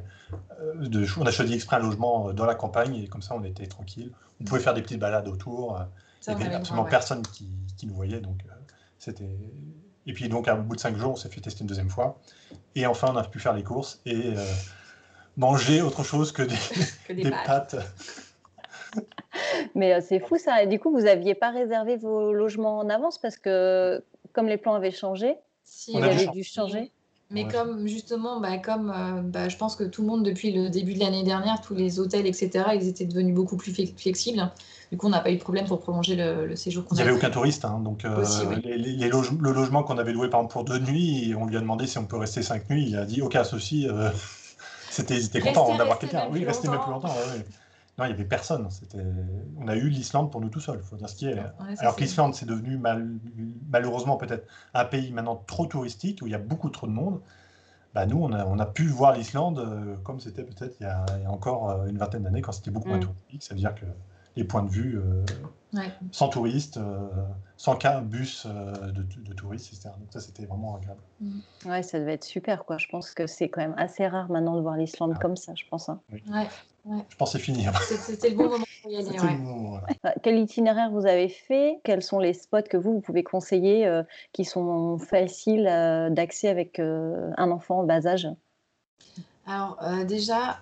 [0.60, 3.44] Euh, on a choisi exprès un logement euh, dans la campagne et comme ça, on
[3.44, 4.12] était tranquille.
[4.40, 5.78] On pouvait faire des petites balades autour.
[5.78, 5.84] Euh,
[6.26, 7.48] il n'y avait absolument personne qui,
[7.86, 8.20] nous voyait.
[8.20, 8.38] Donc,
[8.98, 9.38] c'était.
[10.06, 12.18] Et puis, donc, à bout de cinq jours, on s'est fait tester une deuxième fois.
[12.74, 14.34] Et enfin, on a pu faire les courses et
[15.36, 17.76] manger autre chose que des, pâtes.
[19.74, 20.62] Mais euh, c'est fou ça.
[20.62, 24.56] Et du coup, vous n'aviez pas réservé vos logements en avance parce que comme les
[24.56, 26.92] plans avaient changé, si, vous avez dû changer.
[27.30, 30.70] Mais comme justement, bah, comme euh, bah, je pense que tout le monde depuis le
[30.70, 34.48] début de l'année dernière, tous les hôtels, etc., ils étaient devenus beaucoup plus flexibles.
[34.92, 37.02] Du coup, on n'a pas eu de problème pour prolonger le, séjour qu'on Il n'y
[37.02, 38.24] avait aucun touriste, hein, donc euh,
[38.62, 41.88] les, le logement qu'on avait loué par exemple pour deux nuits, on lui a demandé
[41.88, 42.90] si on peut rester cinq nuits.
[42.90, 43.88] Il a dit aucun souci.
[44.90, 46.28] c'était, il était content d'avoir quelqu'un.
[46.30, 47.14] Oui, rester même plus longtemps.
[47.98, 48.68] Non, il n'y avait personne.
[49.58, 51.38] On a eu l'Islande pour nous tout seuls, il faut dire ce qui est.
[51.78, 52.78] Alors que l'Islande, c'est devenu
[53.70, 57.20] malheureusement peut-être un pays maintenant trop touristique, où il y a beaucoup trop de monde.
[57.94, 61.70] Bah, nous, on a, pu voir l'Islande euh, comme c'était peut-être il, y a encore
[61.70, 63.04] euh, une vingtaine d'années, quand c'était beaucoup moins mm.
[63.04, 63.42] touristique.
[63.42, 63.86] Ça veut dire que
[64.36, 65.00] les points de vue
[66.12, 66.78] sans touristes,
[67.56, 69.88] sans qu'un bus de, de, touristes, etc.
[69.98, 71.00] Donc ça, c'était vraiment agréable.
[71.22, 71.40] Mm.
[71.64, 72.76] Ouais, ça devait être super, quoi.
[72.76, 75.18] Je pense que c'est quand même assez rare maintenant de voir l'Islande ah.
[75.18, 75.88] comme ça, je pense.
[75.88, 75.98] Hein.
[76.12, 76.48] Ouais.
[77.10, 77.66] Je pense c'est fini.
[77.66, 77.72] Hein.
[78.00, 79.08] C'était le bon moment pour y aller.
[80.04, 81.80] Euh, quel itinéraire vous avez fait?
[81.84, 86.48] Quels sont les spots que vous, vous pouvez conseiller euh, qui sont faciles euh, d'accès
[86.48, 88.28] avec un enfant en bas âge?
[89.48, 90.58] Alors déjà,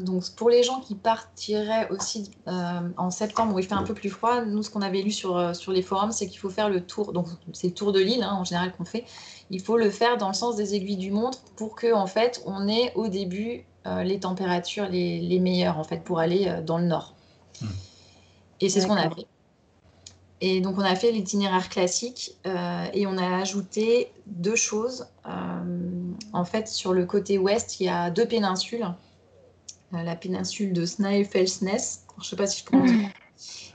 [0.00, 4.10] donc pour les gens qui partiraient aussi en septembre où il fait un peu plus
[4.10, 6.84] froid, nous ce qu'on avait lu sur, sur les forums, c'est qu'il faut faire le
[6.84, 9.04] tour, donc c'est le tour de l'île hein, en général qu'on fait,
[9.50, 12.42] il faut le faire dans le sens des aiguilles du montre pour que en fait
[12.44, 16.78] on ait au début euh, les températures les, meilleures en fait pour aller euh, dans
[16.78, 17.14] le nord.
[17.60, 17.66] Hmm.
[18.60, 19.26] Et c'est ce qu'on a fait.
[20.40, 25.06] Et donc on a fait l'itinéraire classique euh, et on a ajouté deux choses.
[26.32, 28.86] en fait, sur le côté ouest, il y a deux péninsules.
[29.92, 33.08] la péninsule de Snæfellsnes, je ne sais pas si je prononce hmm.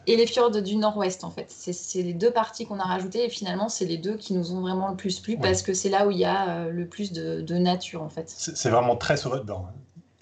[0.07, 1.47] et les fjords du nord-ouest en fait.
[1.49, 4.61] C'est les deux parties qu'on a rajoutées et finalement c'est les deux qui nous ont
[4.61, 7.57] vraiment le plus plu parce que c'est là où il y a le plus de,
[7.57, 8.29] nature en fait.
[8.29, 9.43] C'est vraiment très sauvage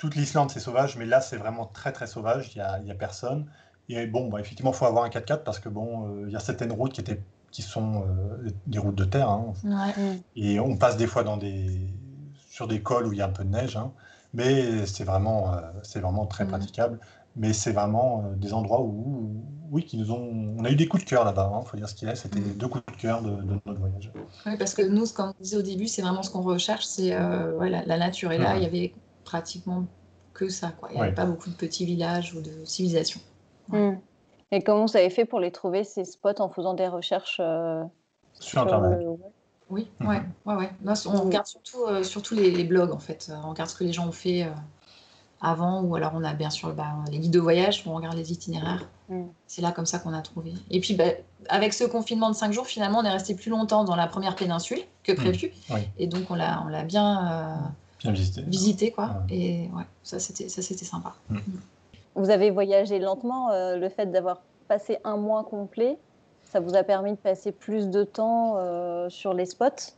[0.01, 2.53] toute l'Islande, c'est sauvage, mais là, c'est vraiment très, très sauvage.
[2.55, 3.45] Il n'y a, a, personne.
[3.87, 6.35] Et bon, bah, effectivement, il faut avoir un 4x4 parce que bon, euh, il y
[6.35, 9.29] a certaines routes qui, étaient, qui sont euh, des routes de terre.
[9.29, 9.53] Hein.
[10.35, 11.87] Et on passe des fois dans des,
[12.49, 13.77] sur des cols où il y a un peu de neige.
[13.77, 13.91] Hein.
[14.33, 16.99] Mais c'est vraiment, euh, c'est vraiment très praticable.
[17.35, 19.35] Mais c'est vraiment des endroits où,
[19.69, 20.55] oui, qui nous ont.
[20.57, 22.15] On a eu des coups de cœur là-bas, il hein, faut dire ce qu'il est.
[22.15, 24.11] C'était deux coups de cœur de, notre voyage.
[24.47, 27.11] Oui, parce que nous, comme on disait au début, c'est vraiment ce qu'on recherche, c'est
[27.11, 28.31] la, nature.
[28.31, 28.93] Et là, il y avait
[29.31, 29.85] pratiquement
[30.33, 30.71] que ça.
[30.71, 30.89] Quoi.
[30.91, 33.21] Il n'y avait pas beaucoup de petits villages ou de civilisations.
[33.69, 33.93] Hmm.
[34.51, 37.81] Et comment vous avez fait pour les trouver, ces spots, en faisant des recherches euh,
[38.33, 38.99] sur, Internet
[39.69, 40.07] Oui, mhm.
[40.07, 40.69] ouais, ouais, ouais.
[41.05, 43.31] on regarde surtout, euh, surtout les, blogs, en fait.
[43.45, 44.49] On regarde ce que les gens ont fait euh,
[45.39, 48.33] avant, ou alors on a bien sûr bah, les guides de voyage, on regarde les
[48.33, 48.89] itinéraires.
[49.07, 49.27] Hmm.
[49.47, 50.51] C'est là comme ça qu'on a trouvé.
[50.69, 51.05] Et puis, bah,
[51.47, 54.35] avec ce confinement de 5 jours, finalement, on est resté plus longtemps dans la première
[54.35, 55.53] péninsule que prévu.
[55.97, 58.41] Et donc, on l'a bien Bien visiter.
[58.41, 59.23] Visiter, quoi.
[59.29, 61.13] Et ouais, ça, c'était sympa.
[61.29, 61.37] Mm.
[61.37, 61.41] Mm.
[62.15, 63.51] Vous avez voyagé lentement.
[63.51, 65.97] Euh, le fait d'avoir passé un mois complet,
[66.51, 69.93] ça vous a permis de passer plus de temps euh, sur les spots?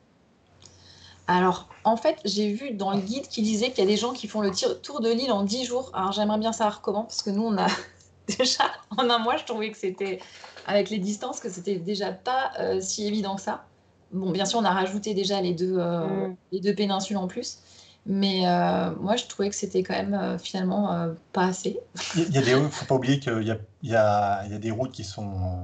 [1.28, 4.12] Alors, en fait, j'ai vu dans le guide qui disait qu'il y a des gens
[4.12, 5.90] qui font le tour de l'île en 10 jours.
[5.94, 7.68] Alors, j'aimerais bien savoir comment, parce que nous, on a
[8.38, 8.64] déjà,
[8.98, 10.20] en un mois, je trouvais que c'était,
[10.68, 13.66] avec les distances, que c'était déjà pas euh, si évident que ça.
[14.12, 16.36] Bon, bien sûr, on a rajouté déjà les deux, mm.
[16.52, 17.60] les deux péninsules en plus.
[18.06, 21.80] Mais euh, moi, je trouvais que c'était quand même euh, finalement euh, pas assez.
[22.16, 24.56] Il y a des, faut pas oublier qu'il y a, il y, a, il y
[24.56, 25.64] a des routes qui sont,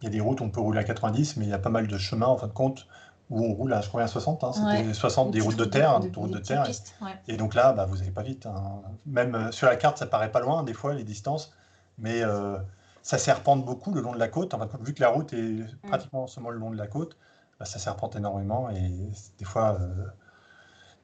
[0.00, 1.58] il y a des routes où on peut rouler à 90, mais il y a
[1.58, 2.86] pas mal de chemins en fin de compte
[3.28, 4.44] où on roule à, je crois, à 60.
[4.44, 6.64] Hein, c'était 60 des routes de terre, des routes de terre.
[7.26, 8.46] et, donc là, bah, vous n'allez pas vite.
[8.46, 8.82] Hein.
[9.06, 11.52] Même sur la carte, ça paraît pas loin des fois les distances,
[11.98, 12.22] mais
[13.02, 14.54] ça serpente beaucoup le long de la côte.
[14.54, 15.88] En fin vu que la route est mm.
[15.88, 17.16] pratiquement seulement le long de la côte,
[17.58, 18.92] bah, ça serpente énormément et
[19.38, 19.76] des fois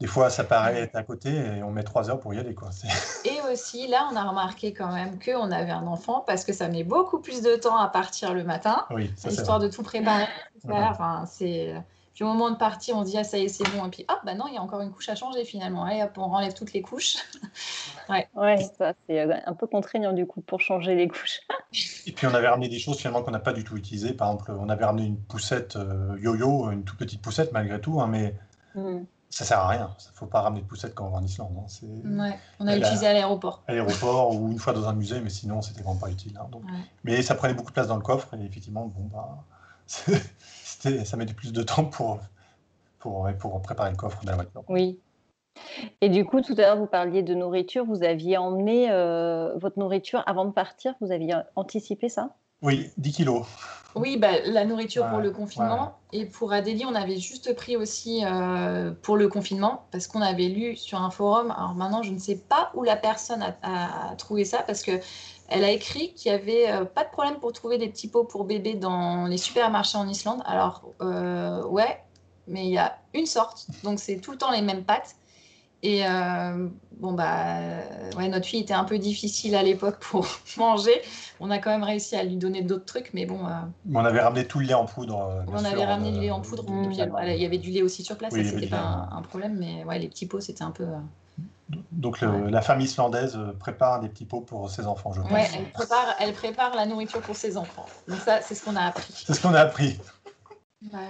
[0.00, 2.54] des fois, ça paraît être à côté et on met trois heures pour y aller.
[2.54, 2.70] Quoi.
[3.24, 6.68] Et aussi, là, on a remarqué quand même qu'on avait un enfant parce que ça
[6.68, 10.28] met beaucoup plus de temps à partir le matin, oui, histoire de tout préparer.
[10.68, 11.74] Enfin, c'est...
[12.14, 13.86] Puis au moment de partir, on se dit, ah, ça y est, c'est bon.
[13.86, 15.84] Et puis, hop, bah non, il y a encore une couche à changer finalement.
[15.84, 17.14] Allez, hop, on enlève toutes les couches.
[18.08, 21.42] ouais, ouais ça, c'est euh, un peu contraignant du coup pour changer les couches.
[22.06, 24.14] et puis, on avait ramené des choses finalement qu'on n'a pas du tout utilisées.
[24.14, 28.00] Par exemple, on avait ramené une poussette euh, yo-yo, une toute petite poussette malgré tout,
[28.00, 28.34] hein, mais.
[28.74, 29.94] Mm ça sert à rien.
[30.00, 31.56] Il ne faut pas ramener de poussettes quand on va en Islande.
[31.58, 32.32] Hein.
[32.60, 33.62] On a utilisé à l'aéroport.
[33.66, 36.38] À l'aéroport ou une fois dans un musée, mais sinon, c'était vraiment pas utile.
[36.40, 36.48] Hein,
[37.04, 39.44] mais ça prenait beaucoup de place dans le coffre et effectivement, bon, bah,
[41.04, 42.20] ça mettait plus de temps pour,
[42.98, 44.64] pour, pour préparer le coffre de la voiture.
[44.68, 44.98] Oui.
[46.00, 47.84] Et du coup, tout à l'heure, vous parliez de nourriture.
[47.84, 52.36] Vous aviez emmené euh, votre nourriture avant de partir Vous aviez anticipé ça?
[52.62, 53.46] Oui, 10 kilos.
[53.94, 55.98] Oui, bah, la nourriture pour le confinement.
[56.12, 60.48] Et pour Adélie, on avait juste pris aussi euh, pour le confinement, parce qu'on avait
[60.48, 61.50] lu sur un forum.
[61.56, 64.92] Alors maintenant, je ne sais pas où la personne a, trouvé ça, parce que
[65.48, 68.24] elle a écrit qu'il n'y avait euh, pas de problème pour trouver des petits pots
[68.24, 70.42] pour bébés dans les supermarchés en Islande.
[70.44, 72.02] Alors, euh, ouais,
[72.46, 75.16] mais il y a une sorte, donc c'est tout le temps les mêmes pâtes.
[75.82, 77.58] Et euh, bon, bah,
[78.16, 81.00] ouais, notre fille était un peu difficile à l'époque pour manger.
[81.40, 83.46] On a quand même réussi à lui donner d'autres trucs, mais bon.
[83.46, 83.50] Euh,
[83.94, 85.20] on avait ramené tout le lait en poudre.
[85.20, 86.64] Euh, on avait ramené le lait en poudre.
[86.90, 89.98] il y avait du lait aussi sur place, ça, c'était pas un, problème, mais ouais,
[89.98, 90.86] les petits pots, c'était un peu.
[91.92, 95.30] Donc la famille islandaise prépare des petits pots pour ses enfants, je pense.
[95.30, 97.86] Ouais, elle prépare, elle prépare la nourriture pour ses enfants.
[98.08, 99.12] Donc ça, c'est ce qu'on a appris.
[99.12, 99.98] C'est ce qu'on a appris.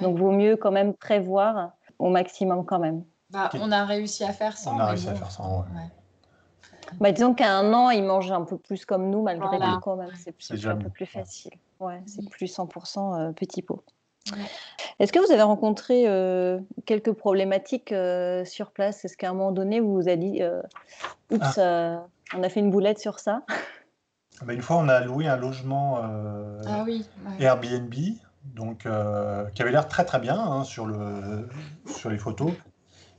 [0.03, 3.05] Donc vaut mieux quand même prévoir au maximum quand même.
[3.31, 4.77] Bah, on a réussi à faire sans.
[4.77, 5.67] On a réussi à faire sans,
[7.01, 9.97] Bah, disons qu'à un an, ils mangent un peu plus comme nous, malgré tout quand
[9.97, 10.11] même.
[10.39, 11.53] C'est un peu plus facile.
[11.81, 13.85] Ouais, c'est plus 100% euh, petit pot.
[14.99, 19.05] Est-ce que vous avez rencontré euh, quelques problématiques euh, sur place?
[19.05, 20.43] Est-ce qu'à un moment donné, vous vous avez dit
[21.31, 22.07] Oups, ah.
[22.35, 23.43] on a fait une boulette sur ça?
[24.41, 26.85] Ah bah, Une fois, on a loué un logement ah
[27.39, 27.95] Airbnb,
[28.45, 28.87] donc,
[29.55, 31.49] qui avait l'air très très bien hein, sur, le,
[31.87, 32.53] sur les photos.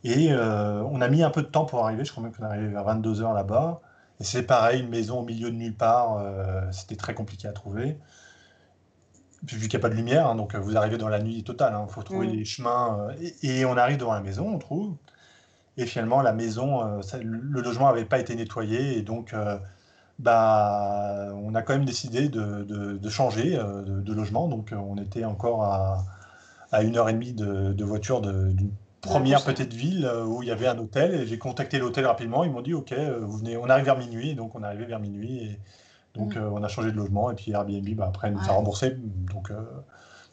[0.03, 2.05] Et euh, on a mis un peu de temps pour arriver.
[2.05, 3.81] Je crois même qu'on est arrivé vers 22h là-bas.
[4.19, 6.17] Et c'est pareil, une maison au milieu de nulle part.
[6.17, 7.97] Euh, c'était très compliqué à trouver.
[9.45, 11.43] Puis, vu qu'il n'y a pas de lumière, hein, donc vous arrivez dans la nuit
[11.43, 11.73] totale.
[11.73, 11.87] Il hein.
[11.87, 12.45] faut trouver les mm.
[12.45, 13.09] chemins.
[13.09, 14.95] Euh, et, on arrive devant la maison, on trouve.
[15.77, 18.97] Et finalement, la maison, le logement n'avait pas été nettoyé.
[18.97, 19.33] Et donc,
[20.17, 24.49] bah, on a quand même décidé de, changer de, logement.
[24.49, 26.03] Donc, on était encore à,
[26.73, 30.51] à une heure et demie de, voiture d'une première petite ville euh, où il y
[30.51, 32.43] avait un hôtel et j'ai contacté l'hôtel rapidement.
[32.43, 34.85] Ils m'ont dit OK, euh, vous venez, on arrive vers minuit, donc on est arrivé
[34.85, 35.59] vers minuit et
[36.13, 36.39] donc mm.
[36.39, 38.97] euh, on a changé de logement et puis Airbnb bah, après nous a remboursé,
[39.31, 39.51] donc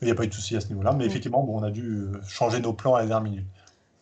[0.00, 0.92] il n'y a pas eu de souci à ce niveau-là.
[0.92, 1.09] Mais mm.
[1.09, 3.46] effectivement, bon, on a dû changer nos plans à la dernière minute.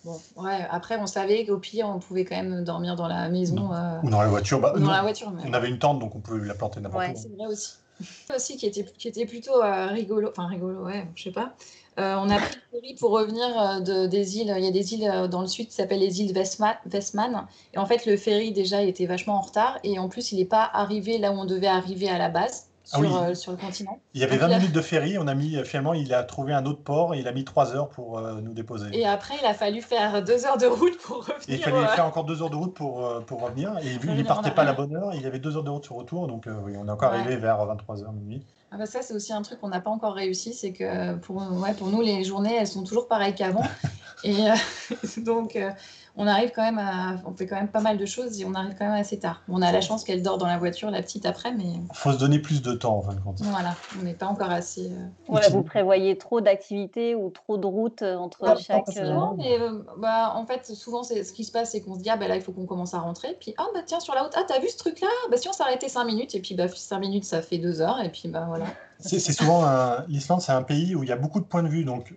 [0.05, 3.70] Bon, ouais, après, on savait qu'au pire, on pouvait quand même dormir dans la maison.
[4.03, 4.61] Ou dans la voiture.
[4.61, 7.14] Bah, dans la voiture On avait une tente, donc on pouvait la planter n'importe ouais,
[7.16, 7.77] C'est vrai aussi.
[8.35, 11.54] aussi qui était, qui était plutôt rigolo, enfin rigolo, ouais, je sais pas.
[11.98, 14.52] Euh, on a pris le ferry pour revenir euh, de, des îles.
[14.57, 17.46] Il y a des îles euh, dans le sud qui s'appellent les îles Westman.
[17.72, 19.78] Et en fait, le ferry, déjà, était vachement en retard.
[19.85, 22.68] Et en plus, il n'est pas arrivé là où on devait arriver à la base.
[22.92, 23.99] Ah sur, sur, le continent.
[24.12, 26.66] Il y avait 20 minutes de ferry, on a mis finalement il a trouvé un
[26.66, 28.88] autre port et il a mis 3 heures pour nous déposer.
[28.92, 31.38] Et après il a fallu faire 2 heures de route pour revenir.
[31.49, 34.23] il fallait faire encore 2 heures de route pour, pour revenir et vu qu'il ne
[34.23, 36.27] partait pas à la bonne heure, il y avait 2 heures de route sur retour
[36.27, 38.42] donc oui, on est encore arrivé vers 23h minuit.
[38.75, 41.37] Ah bah ça, c'est aussi un truc qu'on n'a pas encore réussi, c'est que pour,
[41.37, 43.62] ouais, pour nous, les journées, elles sont toujours pareilles qu'avant.
[44.25, 44.55] et euh,
[45.18, 45.70] donc, euh,
[46.16, 48.55] on arrive quand même à, on fait quand même pas mal de choses et on
[48.55, 49.42] arrive quand même assez tard.
[49.48, 51.64] On a la chance qu'elle dort dans la voiture, la petite après, mais.
[51.64, 53.40] Il faut se donner plus de temps en fin de compte.
[53.42, 54.92] Voilà, on n'est pas encore assez.
[54.92, 58.94] Euh, vous prévoyez trop d'activités ou trop de routes euh, entre chaque.
[58.96, 62.11] Non, mais euh, bah, en fait, souvent, ce qui se passe, c'est qu'on se dit,
[62.11, 63.37] ah, bah, là, il faut qu'on commence à rentrer.
[63.40, 65.09] Puis, ah, bah tiens, sur la route, ah, t'as vu ce truc-là?
[65.31, 68.00] Bah, si on s'arrêtait 5 minutes, et puis, bah, 5 minutes, ça fait 2 heures,
[68.00, 68.66] et puis, bah, voilà.
[69.00, 69.64] C'est souvent.
[70.07, 71.85] L'Islande, c'est un pays où il y a beaucoup de points de vue.
[71.85, 72.14] Donc,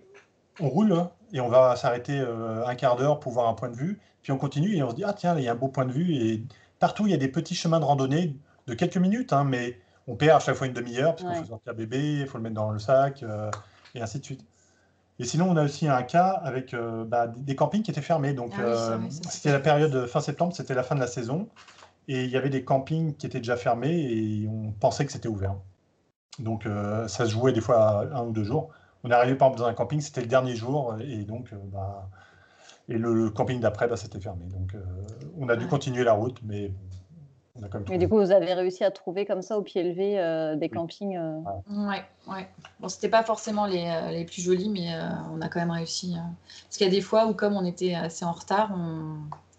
[0.60, 2.18] on roule hein, et on va s'arrêter
[2.66, 4.00] un quart d'heure pour voir un point de vue.
[4.22, 5.84] Puis on continue et on se dit, ah tiens, il y a un beau point
[5.84, 6.14] de vue.
[6.14, 6.42] Et
[6.78, 10.16] partout, il y a des petits chemins de randonnée de quelques minutes, hein, mais on
[10.16, 12.54] perd à chaque fois une demi-heure, parce qu'il faut sortir bébé, il faut le mettre
[12.54, 13.50] dans le sac, euh,
[13.94, 14.44] et ainsi de suite.
[15.18, 18.32] Et sinon, on a aussi un cas avec euh, bah, des campings qui étaient fermés.
[18.34, 21.48] Donc, ah euh, c'était la période fin septembre, c'était la fin de la saison.
[22.06, 25.28] Et il y avait des campings qui étaient déjà fermés et on pensait que c'était
[25.28, 25.56] ouvert.
[26.38, 26.66] Donc,
[27.08, 28.70] ça se jouait des fois un ou deux jours.
[29.04, 30.96] On est arrivé par exemple dans un camping, c'était le dernier jour.
[31.00, 32.08] Et donc, bah,
[32.88, 34.46] et le, camping d'après, bah, c'était fermé.
[34.46, 34.78] Donc, euh,
[35.38, 36.72] on a dû continuer la route, mais
[37.54, 37.92] on a quand même.
[37.92, 40.70] Et du coup, vous avez réussi à trouver comme ça au pied levé euh, des
[40.70, 41.16] campings.
[41.16, 41.38] Euh...
[41.70, 42.48] Ouais, ouais.
[42.80, 44.88] Bon, c'était pas forcément les, euh, les, plus jolis, mais
[45.32, 46.16] on a quand même réussi.
[46.64, 49.18] Parce qu'il y a des fois où, comme on était assez en retard, on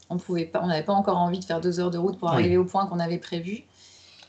[0.10, 2.30] on pouvait pas, on n'avait pas encore envie de faire deux heures de route pour
[2.30, 3.66] arriver au point qu'on avait prévu.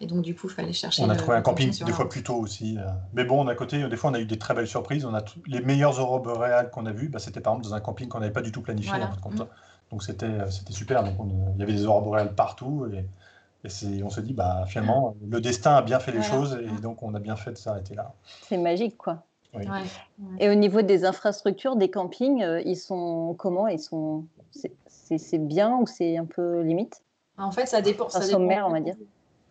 [0.03, 1.03] Et donc, du coup, il fallait chercher.
[1.03, 2.79] On a trouvé un camping deux fois plus tôt aussi.
[2.79, 2.89] Euh.
[3.13, 5.05] Mais bon, à côté, des fois, on a eu des très belles surprises.
[5.05, 7.81] On a les meilleures aurores boréales qu'on a vues, bah, c'était par exemple dans un
[7.81, 8.99] camping qu'on n'avait pas du tout planifié.
[8.99, 9.45] Mm.
[9.91, 11.05] Donc, c'était euh, c'était super.
[11.05, 11.15] Donc,
[11.55, 12.87] il y avait des aurores boréales partout.
[12.93, 13.05] Et,
[13.65, 16.59] et on se dit, bah, finalement, le destin a bien fait les choses.
[16.63, 18.15] Et donc, on a bien fait de s'arrêter là.
[18.49, 19.23] C'est magique, quoi.
[20.39, 23.67] Et au niveau des infrastructures, des campings, euh, ils sont comment?
[23.67, 24.25] Ils sont
[24.87, 27.03] c'est bien ou c'est un peu limite?
[27.37, 28.09] En fait, ça dépend.
[28.09, 28.95] ça sommaire, on va dire.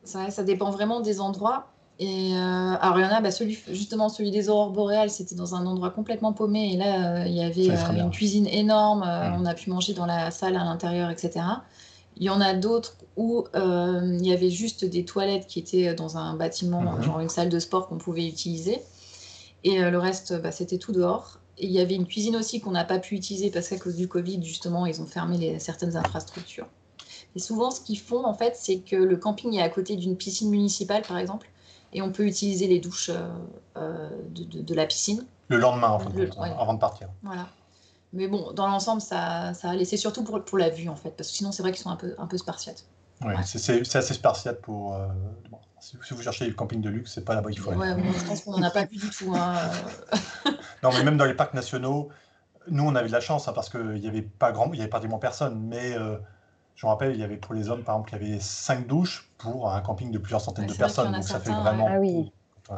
[0.09, 1.67] Ça, ça dépend vraiment des endroits.
[1.99, 5.35] Et euh, alors, il y en a, bah, celui, justement, celui des aurores boréales, c'était
[5.35, 6.73] dans un endroit complètement paumé.
[6.73, 9.03] Et là, euh, il y avait euh, une cuisine énorme.
[9.03, 11.41] On a pu manger dans la salle à l'intérieur, etc.
[12.15, 16.17] Il y en a d'autres où il y avait juste des toilettes qui étaient dans
[16.17, 17.03] un bâtiment, mhm.
[17.03, 18.81] genre une salle de sport qu'on pouvait utiliser.
[19.65, 21.39] Et le reste, bah, c'était tout dehors.
[21.57, 23.97] Et il y avait une cuisine aussi qu'on n'a pas pu utiliser parce qu'à cause
[23.97, 26.67] du Covid, justement, ils ont fermé les, certaines infrastructures.
[27.35, 30.17] Et souvent, ce qu'ils font, en fait, c'est que le camping est à côté d'une
[30.17, 31.49] piscine municipale, par exemple,
[31.93, 33.29] et on peut utiliser les douches euh,
[33.77, 35.25] euh, de, la piscine.
[35.47, 37.09] Le lendemain, en fait, avant de partir.
[37.23, 37.47] Voilà.
[38.13, 39.85] Mais bon, dans l'ensemble, ça, ça allait.
[39.85, 41.91] C'est surtout pour, pour la vue, en fait, parce que sinon, c'est vrai qu'ils sont
[41.91, 42.85] un peu, un peu spartiates.
[43.21, 44.95] Oui, c'est assez spartiate pour.
[44.95, 45.07] Euh,
[45.79, 47.79] si, vous cherchez le camping de luxe, c'est pas là-bas qu'il faut aller.
[47.79, 49.33] Ouais, je pense qu'on n'en a pas plus du tout.
[49.35, 49.55] Hein.
[50.83, 52.09] non, mais même dans les parcs nationaux,
[52.69, 54.81] nous, on avait de la chance hein, parce qu'il n'y avait pas grand, il y
[54.81, 55.95] avait pratiquement personne, mais
[56.79, 58.87] je me rappelle, il y avait pour les hommes, par exemple, il y avait cinq
[58.87, 61.11] douches pour un camping de plusieurs centaines de personnes.
[61.11, 61.89] Donc ça fait vraiment.
[61.89, 62.31] Ah oui.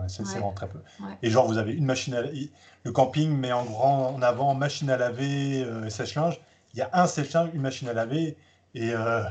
[0.07, 0.79] C'est vraiment très peu.
[1.21, 4.89] Et genre, vous avez une machine à Le camping met en grand en avant machine
[4.89, 6.41] à laver, euh, sèche-linge.
[6.73, 8.37] Il y a un sèche-linge, une machine à laver.
[8.73, 9.21] Et euh,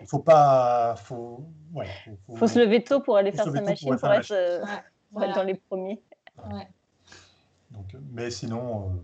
[0.00, 0.96] il faut pas.
[0.96, 1.86] Faut, ouais,
[2.26, 4.64] faut, faut, se lever tôt pour aller faire sa machine pour, être, euh,
[5.12, 6.02] dans les premiers.
[7.70, 9.00] Donc, mais sinon.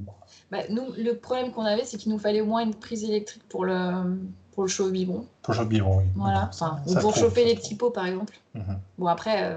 [0.51, 3.47] Bah, nous, le problème qu'on avait, c'est qu'il nous fallait au moins une prise électrique
[3.49, 4.19] pour le,
[4.59, 5.25] pour le chaud biberon.
[5.43, 6.05] Pour le chaud biberon, oui.
[6.17, 6.51] Voilà.
[6.85, 8.37] ou pour chauffer les petits pots, par exemple.
[8.55, 8.81] Mhm.
[8.99, 9.57] Bon, après,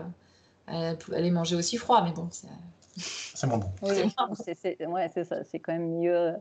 [0.68, 2.48] elle, elle est mangée aussi froid, mais bon, c'est
[3.34, 3.72] c'est mon bon.
[3.82, 6.34] c'est ça, c'est quand même mieux euh,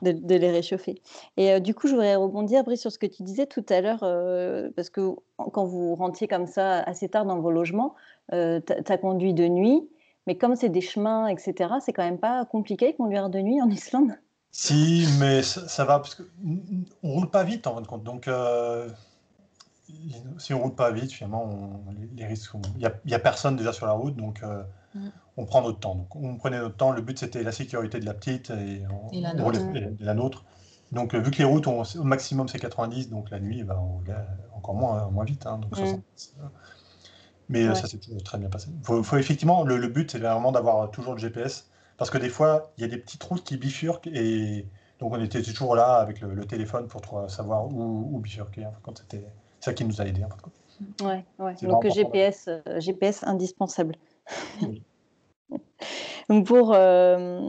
[0.00, 1.02] de, les réchauffer.
[1.36, 3.82] Et euh, du coup, je voudrais rebondir, Brice, sur ce que tu disais tout à
[3.82, 7.96] l'heure, euh, parce que quand vous rentiez comme ça assez tard dans vos logements,
[8.30, 9.86] tu as conduit de nuit,
[10.26, 13.60] mais comme c'est des chemins, etc., c'est quand même pas compliqué de conduire de nuit
[13.60, 14.12] en Islande?
[14.58, 18.04] Si, mais ça, va, parce qu'on ne roule pas vite en fin de compte.
[18.04, 18.30] Donc,
[20.38, 21.84] si on roule pas vite, finalement,
[22.16, 24.42] les, risques, il n'y a, a, personne déjà sur la route, donc
[24.94, 25.94] mm on prend notre temps.
[25.94, 26.92] Donc, on prenait notre temps.
[26.92, 28.82] Le but, c'était la sécurité de la petite et,
[30.00, 30.44] la, nôtre.
[30.92, 33.78] Donc, euh, vu que les routes, ont, au maximum, c'est 90, donc la nuit, va
[34.54, 35.46] encore moins, moins vite.
[35.46, 36.00] Hein, donc mm.
[37.48, 38.68] Mais euh, ça s'est toujours très bien passé.
[38.82, 41.68] Faut, faut effectivement, le, but, c'est vraiment d'avoir toujours le GPS.
[41.98, 44.66] Parce que des fois, il y a des petites routes qui bifurquent et
[44.98, 48.66] donc on était toujours là avec le, téléphone pour savoir où, bifurquer.
[48.82, 49.24] quand c'était
[49.60, 50.22] ça qui nous a aidé.
[51.02, 51.54] Ouais, ouais.
[51.62, 53.96] Donc GPS, euh, GPS indispensable.
[54.62, 54.82] Oui.
[56.28, 57.40] Donc pour, euh,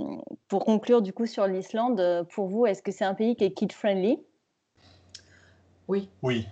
[0.48, 3.52] pour conclure du coup sur l'Islande, pour vous, est-ce que c'est un pays qui est
[3.52, 4.20] kid-friendly?
[5.88, 6.10] Oui.
[6.22, 6.48] Oui.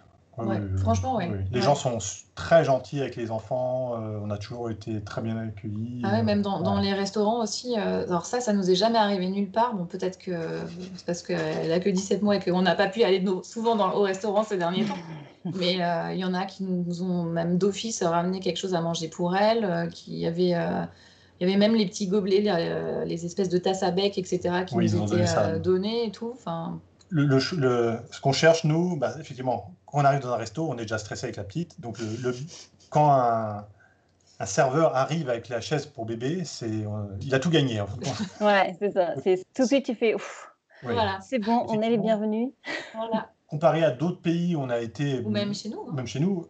[0.78, 1.26] Franchement, oui.
[1.52, 1.98] Les gens sont
[2.36, 3.94] très gentils avec les enfants.
[3.96, 6.02] Euh, on a toujours été très bien accueillis.
[6.04, 7.76] Ah même dans, dans les restaurants aussi.
[7.78, 9.74] Euh, alors ça, ça nous est jamais arrivé nulle part.
[9.76, 10.32] Bon, peut-être que
[10.96, 13.94] c'est parce qu'elle a que 17 mois et qu'on n'a pas pu aller souvent dans,
[13.94, 14.98] au restaurant ces derniers temps.
[15.60, 15.74] Mais
[16.14, 19.36] il y en a qui nous ont même d'office ramené quelque chose à manger pour
[19.36, 20.56] elle, qui avait
[21.40, 24.64] il y avait même les petits gobelets, les, euh, espèces de tasses à bec, etc.,
[24.66, 26.32] qui nous étaient euh, donnés et tout.
[26.34, 26.80] Enfin...
[27.10, 30.84] Le, ce qu'on cherche, nous, bah, effectivement, quand on arrive dans un resto, on est
[30.84, 31.80] déjà stressé avec la petite.
[31.80, 32.36] Donc, le,
[32.90, 33.66] quand un,
[34.40, 37.80] un, serveur arrive avec la chaise pour bébé, c'est, euh, il a tout gagné.
[37.80, 37.86] En
[38.42, 39.14] ouais, c'est ça.
[39.24, 40.52] C'est, tout de suite, tu fais ouf.
[40.84, 41.20] Voilà.
[41.22, 42.50] C'est bon, on est les bienvenus.
[42.96, 43.30] Voilà.
[43.48, 45.20] Comparé à d'autres pays, on a été.
[45.20, 45.86] Ou même chez nous.
[45.88, 45.94] Hein.
[45.94, 46.48] Même chez nous,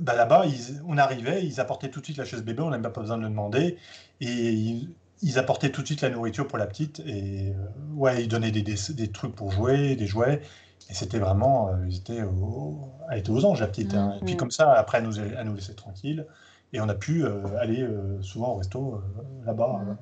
[0.00, 0.44] bah, là-bas,
[0.86, 3.18] on arrivait, ils apportaient tout de suite la chaise bébé, on n'avait même pas besoin
[3.18, 3.78] de le demander.
[4.20, 4.94] Et ils,
[5.36, 7.00] apportaient tout de suite la nourriture pour la petite.
[7.00, 10.42] Et euh, ouais, ils donnaient des, des, trucs pour jouer, des jouets.
[10.90, 12.22] Et c'était vraiment, euh, ils étaient
[13.10, 13.94] elle était aux anges, la petite.
[13.94, 14.16] Hein.
[14.20, 14.36] Et puis mm-hmm.
[14.38, 16.26] comme ça, après, elle nous, elle nous laissait tranquille.
[16.72, 17.86] Et on a pu euh, aller
[18.22, 19.02] souvent au resto
[19.44, 19.80] là-bas.
[19.84, 19.96] Mm-hmm.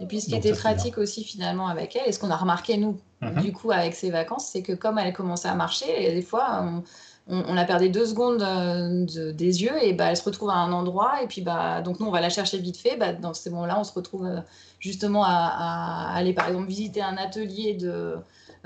[0.00, 2.76] Et puis ce qui était pratique aussi finalement avec elle, et ce qu'on a remarqué
[2.76, 3.42] nous, mm-hmm.
[3.42, 6.62] du coup avec ses vacances, c'est que comme elle commençait à marcher, et des fois,
[6.62, 6.82] on,
[7.26, 10.72] on, la perdait deux secondes euh, des yeux et bah, elle se retrouve à un
[10.72, 12.96] endroit et puis bah, donc nous on va la chercher vite fait.
[12.96, 14.40] Bah, dans ces moments-là, on se retrouve euh,
[14.78, 18.16] justement à, aller par exemple visiter un atelier de,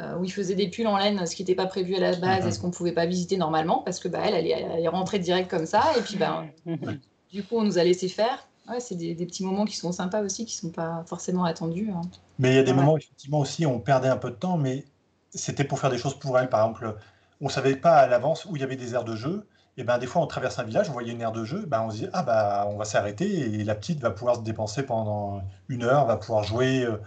[0.00, 2.16] euh, où ils faisaient des pulls en laine, ce qui n'était pas prévu à la
[2.16, 4.88] base et ce qu'on ne pouvait pas visiter normalement parce que bah, elle, elle est,
[4.88, 6.44] rentrée direct comme ça et puis bah,
[7.32, 8.44] du coup on nous a laissé faire.
[8.68, 11.90] Ouais, c'est des, petits moments qui sont sympas aussi, qui ne sont pas forcément attendus.
[11.90, 12.02] Hein.
[12.38, 14.84] Mais il y a des moments, effectivement, aussi, on perdait un peu de temps, mais
[15.30, 16.50] c'était pour faire des choses pour elle.
[16.50, 16.94] Par exemple,
[17.40, 19.46] on ne savait pas à l'avance où il y avait des aires de jeu.
[19.76, 21.82] Et ben, des fois, on traverse un village, on voyait une aire de jeu, ben,
[21.82, 24.82] on se dit, ah bah, on va s'arrêter et la petite va pouvoir se dépenser
[24.82, 27.00] pendant une heure, va pouvoir jouer, euh,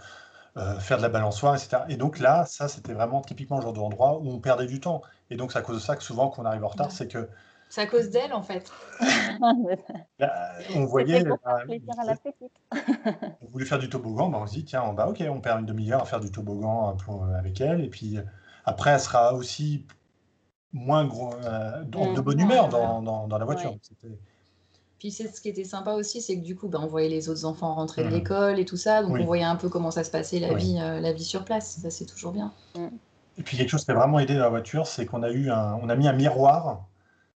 [0.56, 1.82] euh, faire de la balançoire, etc.
[1.90, 5.02] Et donc là, ça, c'était vraiment typiquement le genre d'endroit où on perdait du temps.
[5.28, 7.08] Et donc, c'est à cause de ça que souvent, quand on arrive en retard, c'est
[7.08, 7.28] que.
[7.68, 8.70] C'est à cause d'elle, en fait.
[10.74, 11.24] on voyait.
[12.72, 15.60] on voulait faire du toboggan, ben, on se dit, tiens, on, bah, ok, on perd
[15.60, 16.96] une demi-heure à faire du toboggan
[17.38, 17.84] avec elle.
[17.84, 18.18] Et puis
[18.64, 19.86] après, elle sera aussi
[20.72, 23.76] moins gros, euh, de bonne humeur dans, dans, la voiture.
[24.98, 27.28] Puis c'est ce qui était sympa aussi, c'est que du coup, bah, on voyait les
[27.28, 28.12] autres enfants rentrer de mmh.
[28.12, 30.78] l'école et tout ça, donc on voyait un peu comment ça se passait la vie,
[30.80, 31.78] euh, la vie sur place.
[31.82, 32.52] Ça c'est toujours bien.
[32.76, 32.86] Mmh.
[33.38, 35.50] Et puis quelque chose qui a vraiment aidé dans la voiture, c'est qu'on a eu
[35.50, 36.84] un, on a mis un miroir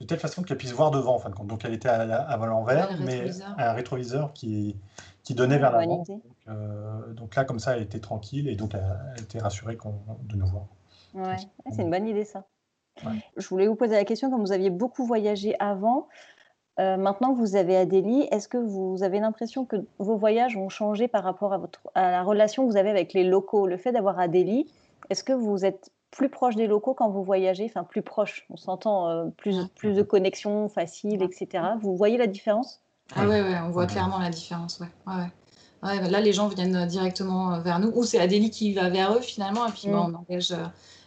[0.02, 1.48] de telle façon qu'elle puisse voir devant en fin de compte.
[1.48, 4.76] Donc elle était à, à l'envers, mais un rétroviseur qui,
[5.24, 6.04] qui donnait vers l'avant.
[6.04, 10.36] Donc, euh, donc, là, comme ça, elle était tranquille et donc elle, était rassurée de
[10.36, 10.66] nous voir.
[11.14, 11.38] Ouais,
[11.72, 12.46] c'est une bonne idée ça.
[13.38, 16.08] Je voulais vous poser la question, comme vous aviez beaucoup voyagé avant,
[16.80, 20.70] euh, maintenant que vous avez Adélie, est-ce que vous avez l'impression que vos voyages ont
[20.70, 23.68] changé par rapport à, votre, à la relation que vous avez avec les locaux?
[23.68, 24.68] Le fait d'avoir Adélie,
[25.10, 27.66] est-ce que vous êtes plus proche des locaux quand vous voyagez?
[27.66, 31.64] Enfin, plus proche, on s'entend euh, plus, plus de connexions faciles, etc.
[31.82, 32.82] Vous voyez la différence?
[33.16, 34.80] Ah oui, ouais, on voit clairement la différence.
[34.80, 35.14] Ouais.
[35.84, 39.20] Ouais, là, les gens viennent directement vers nous, ou c'est Adélie qui va vers eux
[39.20, 40.16] finalement, et puis bah, mm.
[40.16, 40.64] on engage euh,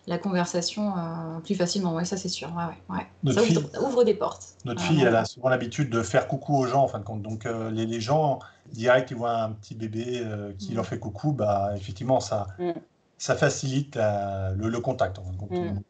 [0.06, 1.94] la conversation euh, plus facilement.
[1.94, 2.48] Ouais, ça c'est sûr.
[2.54, 4.56] Ouais, ouais, Ça ouvre, des portes.
[4.64, 7.22] Notre fille, elle a souvent l'habitude de faire coucou aux gens en fin de compte.
[7.22, 8.38] Donc euh, les, les, gens,
[8.72, 10.76] direct, ils voient un petit bébé euh, qui mm.
[10.76, 12.72] leur fait coucou, bah effectivement, ça, mm.
[13.18, 15.18] ça facilite le, le, contact.
[15.18, 15.50] En fin de compte.
[15.50, 15.80] Mm.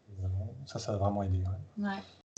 [0.67, 1.41] ça, ça a vraiment aidé.
[1.79, 1.89] Ouais.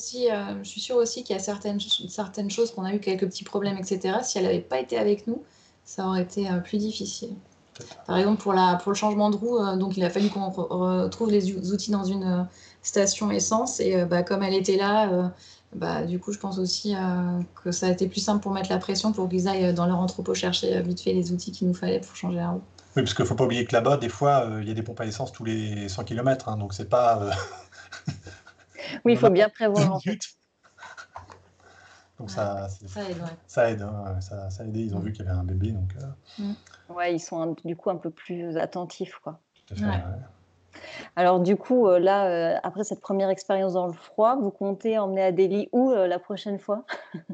[0.00, 3.26] Si, je suis sûre aussi qu'il y a certaines, certaines choses qu'on a eu quelques
[3.26, 4.18] petits problèmes, etc.
[4.22, 5.42] Si elle n'avait pas été avec nous,
[5.84, 7.30] ça aurait été plus difficile.
[8.06, 11.30] Par exemple, pour, la, pour le changement de roue, donc il a fallu qu'on retrouve
[11.30, 12.46] les outils dans une
[12.82, 13.80] station essence.
[13.80, 15.30] Et bah, comme elle était là,
[15.74, 18.70] bah, du coup, je pense aussi euh, que ça a été plus simple pour mettre
[18.70, 21.68] la pression pour qu'ils aillent dans leur entrepôt chercher euh, vite fait les outils qu'il
[21.68, 22.62] nous fallait pour changer la roue.
[22.96, 24.74] Oui, parce qu'il ne faut pas oublier que là-bas, des fois, euh, il y a
[24.74, 27.30] des pompes à essence tous les 100 km, hein, donc c'est pas.
[29.04, 29.94] oui, il faut bien prévoir.
[29.94, 30.18] En fait.
[32.18, 33.36] Donc ça, ça aide, ouais.
[33.46, 34.80] Ça aide, hein, ça, ça a aidé.
[34.80, 35.04] Ils ont mm.
[35.04, 35.94] vu qu'il y avait un bébé, donc.
[36.38, 36.52] Mm.
[36.90, 39.38] Ouais, ils sont du coup un peu plus attentifs, quoi.
[39.66, 40.02] Tout à fait, ouais.
[41.16, 44.98] Alors du coup, euh, là, euh, après cette première expérience dans le froid, vous comptez
[44.98, 46.84] emmener Adélie où euh, la prochaine fois?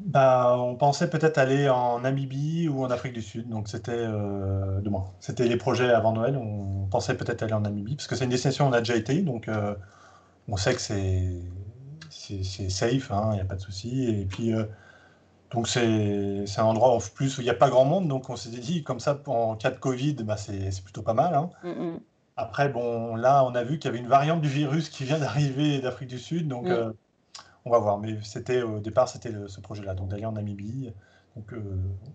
[0.00, 3.50] Bah, on pensait peut-être aller en Namibie ou en Afrique du Sud.
[3.50, 4.06] Donc c'était
[5.20, 6.38] C'était les projets avant Noël.
[6.38, 8.96] On pensait peut-être aller en Namibie parce que c'est une destination où on a déjà
[8.96, 9.20] été.
[9.20, 9.50] Donc
[10.48, 11.42] on sait que c'est
[12.10, 14.08] c'est safe, hein, il n'y a pas de souci.
[14.08, 14.52] Et puis
[15.50, 18.36] donc c'est un endroit en plus où il n'y a pas grand monde, donc on
[18.36, 21.34] s'est dit comme ça en cas de Covid, bah, c'est plutôt pas mal.
[21.34, 21.50] Hein.
[21.62, 22.00] Mm, mm.
[22.36, 25.18] Après, bon, là on a vu qu'il y avait une variante du virus qui vient
[25.20, 26.72] d'arriver d'Afrique du Sud, donc mm.
[26.72, 26.92] euh,
[27.64, 27.98] on va voir.
[27.98, 30.92] Mais c'était au départ c'était ce projet-là, donc d'aller en Namibie.
[31.38, 31.60] Donc, euh,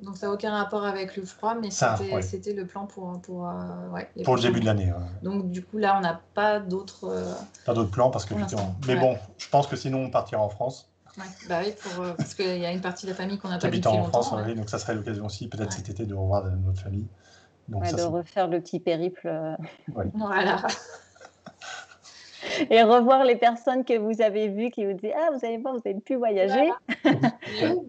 [0.01, 3.53] donc ça n'a aucun rapport avec le froid, mais c'était le plan pour pour, euh,
[4.25, 4.91] pour le début de l'année.
[5.23, 8.33] Donc du coup là on n'a pas d'autres pas d'autres plans parce que
[8.87, 10.89] mais bon, je pense que sinon on partira en France.
[11.47, 13.59] Bah oui, pour, euh, parce qu'il y a une partie de la famille qu'on n'a
[13.59, 16.43] pas depuis en France, oui, donc ça serait l'occasion aussi, peut-être cet été, de revoir
[16.43, 17.07] notre famille.
[17.67, 19.27] Donc, de refaire le petit périple.
[19.27, 19.55] Euh.
[20.15, 20.65] Voilà.
[22.69, 25.71] Et revoir les personnes que vous avez vues qui vous disent Ah, vous savez pas,
[25.71, 26.71] vous avez pu voyager.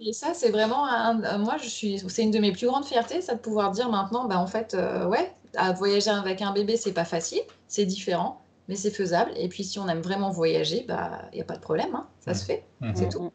[0.00, 0.86] oui, ça, c'est vraiment.
[0.86, 3.90] Un, moi, je suis, c'est une de mes plus grandes fiertés, ça de pouvoir dire
[3.90, 7.86] maintenant, bah, en fait, euh, ouais, à voyager avec un bébé, c'est pas facile, c'est
[7.86, 9.30] différent mais c'est faisable.
[9.36, 12.06] Et puis, si on aime vraiment voyager, bah, il n'y a pas de problème, hein.
[12.20, 12.92] ça se fait, mmh.
[12.94, 13.30] c'est tout.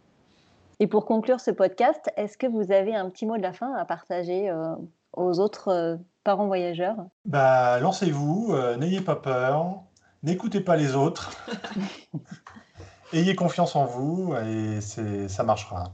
[0.79, 3.73] Et pour conclure ce podcast, est-ce que vous avez un petit mot de la fin
[3.75, 4.75] à partager euh,
[5.13, 6.95] aux autres euh, parents voyageurs?
[7.25, 9.83] Bah, Lancez-vous, euh, n'ayez pas peur,
[10.23, 11.31] n'écoutez pas les autres,
[13.13, 15.93] ayez confiance en vous et ça marchera.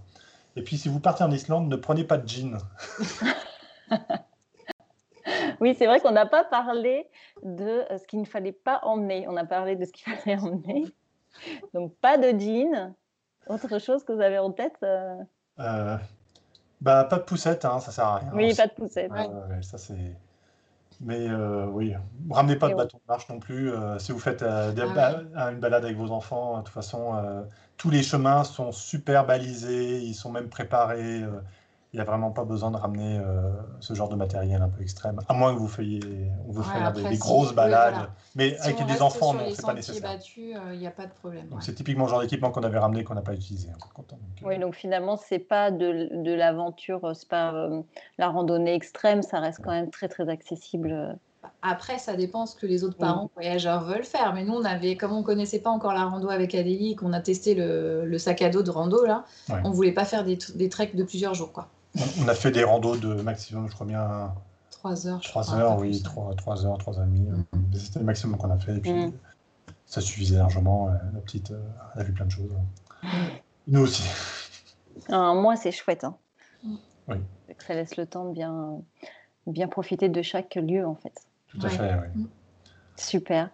[0.56, 2.58] Et puis, si vous partez en Islande, ne prenez pas de jean.
[5.60, 7.10] oui, c'est vrai qu'on n'a pas parlé
[7.44, 9.26] de euh, ce qu'il ne fallait pas emmener.
[9.28, 10.86] On a parlé de ce qu'il fallait emmener.
[11.74, 12.96] Donc, pas de jean.
[13.48, 15.16] Autre chose que vous avez en tête euh?
[15.60, 15.98] Euh,
[16.80, 18.32] bah, Pas de poussette, hein, ça sert à rien.
[18.34, 19.12] Oui, pas de poussette.
[19.62, 20.16] ça, c'est...
[21.02, 21.28] Mais
[21.72, 21.94] oui,
[22.30, 23.72] ramenez pas de bâton de marche non plus.
[24.00, 24.72] si vous faites ah
[25.52, 27.46] une balade avec vos enfants, de toute façon,
[27.78, 31.24] tous les chemins sont super balisés, ils sont même préparés
[31.96, 34.82] il n'y a vraiment pas besoin de ramener euh, ce genre de matériel un peu
[34.82, 36.02] extrême, à moins que vous fassiez
[36.46, 36.62] vous
[37.10, 38.10] des, grosses balades.
[38.36, 40.12] Mais avec des enfants, non, c'est pas nécessaire.
[40.12, 41.48] Euh, il n'y a pas de problème.
[41.62, 43.70] C'est typiquement le genre d'équipement qu'on avait ramené qu'on n'a pas utilisé.
[43.70, 44.16] Hein, euh.
[44.44, 47.54] oui, donc finalement, c'est pas de, de l'aventure, c'est pas
[48.18, 51.18] la randonnée extrême, ça reste quand même très très accessible.
[51.62, 54.34] Après, ça dépend ce que les autres parents voyageurs veulent faire.
[54.34, 57.22] Mais nous, on avait, comme on connaissait pas encore la rando avec Adélie, qu'on a
[57.22, 59.24] testé le, sac à dos de rando là,
[59.64, 61.70] on voulait pas faire des, des treks de plusieurs jours, quoi.
[62.22, 64.34] On a fait des randos de maximum, je crois bien.
[64.72, 65.22] 3 heures.
[65.22, 67.28] 3 heures, oui, 3, 3, heures, 3 heures et demie.
[67.30, 67.74] Mm.
[67.74, 68.76] C'était le maximum qu'on a fait.
[68.76, 69.14] Et puis, mm.
[69.86, 70.90] ça suffisait largement.
[70.90, 71.62] La petite, euh,
[71.96, 72.52] elle a vu plein de choses.
[73.02, 73.08] Mm.
[73.68, 74.04] Nous aussi.
[75.10, 76.04] moi, c'est chouette.
[76.04, 76.18] Hein.
[77.08, 77.18] Oui.
[77.66, 78.82] Ça laisse le temps de bien,
[79.48, 81.14] bien profiter de chaque lieu, en fait.
[81.48, 82.28] Tout à fait, oui.
[82.98, 83.50] Super.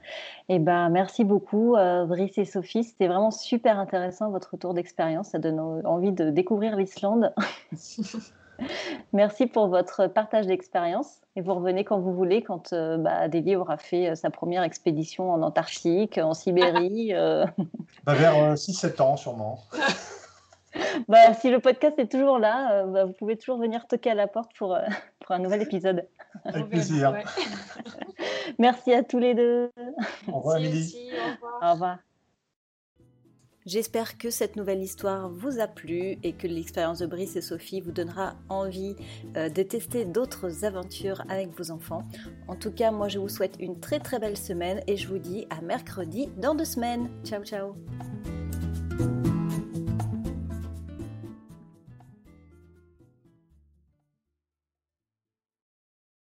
[0.49, 2.83] Eh ben, merci beaucoup, euh, Brice et Sophie.
[2.83, 5.29] C'était vraiment super intéressant votre tour d'expérience.
[5.29, 7.33] Ça donne envie de découvrir l'Islande.
[9.13, 11.21] merci pour votre partage d'expérience.
[11.35, 13.27] Et vous revenez quand vous voulez, quand euh, bah,
[13.57, 17.13] aura fait euh, sa première expédition en Antarctique, en Sibérie.
[17.13, 17.45] Euh.
[18.03, 19.59] Bah, vers 6-7 ans, sûrement.
[21.07, 24.27] bah, si le podcast est toujours là, bah, vous pouvez toujours venir toquer à la
[24.27, 24.77] porte pour,
[25.19, 26.07] pour un nouvel épisode.
[26.45, 27.13] Avec plaisir.
[28.59, 29.69] Merci à tous les deux.
[30.27, 31.11] Au revoir, Amélie.
[31.61, 31.97] Au revoir.
[33.65, 37.79] J'espère que cette nouvelle histoire vous a plu et que l'expérience de Brice et Sophie
[37.79, 38.95] vous donnera envie
[39.37, 42.03] euh, de tester d'autres aventures avec vos enfants.
[42.47, 45.19] En tout cas, moi je vous souhaite une très très belle semaine et je vous
[45.19, 47.11] dis à mercredi dans deux semaines.
[47.23, 47.75] Ciao ciao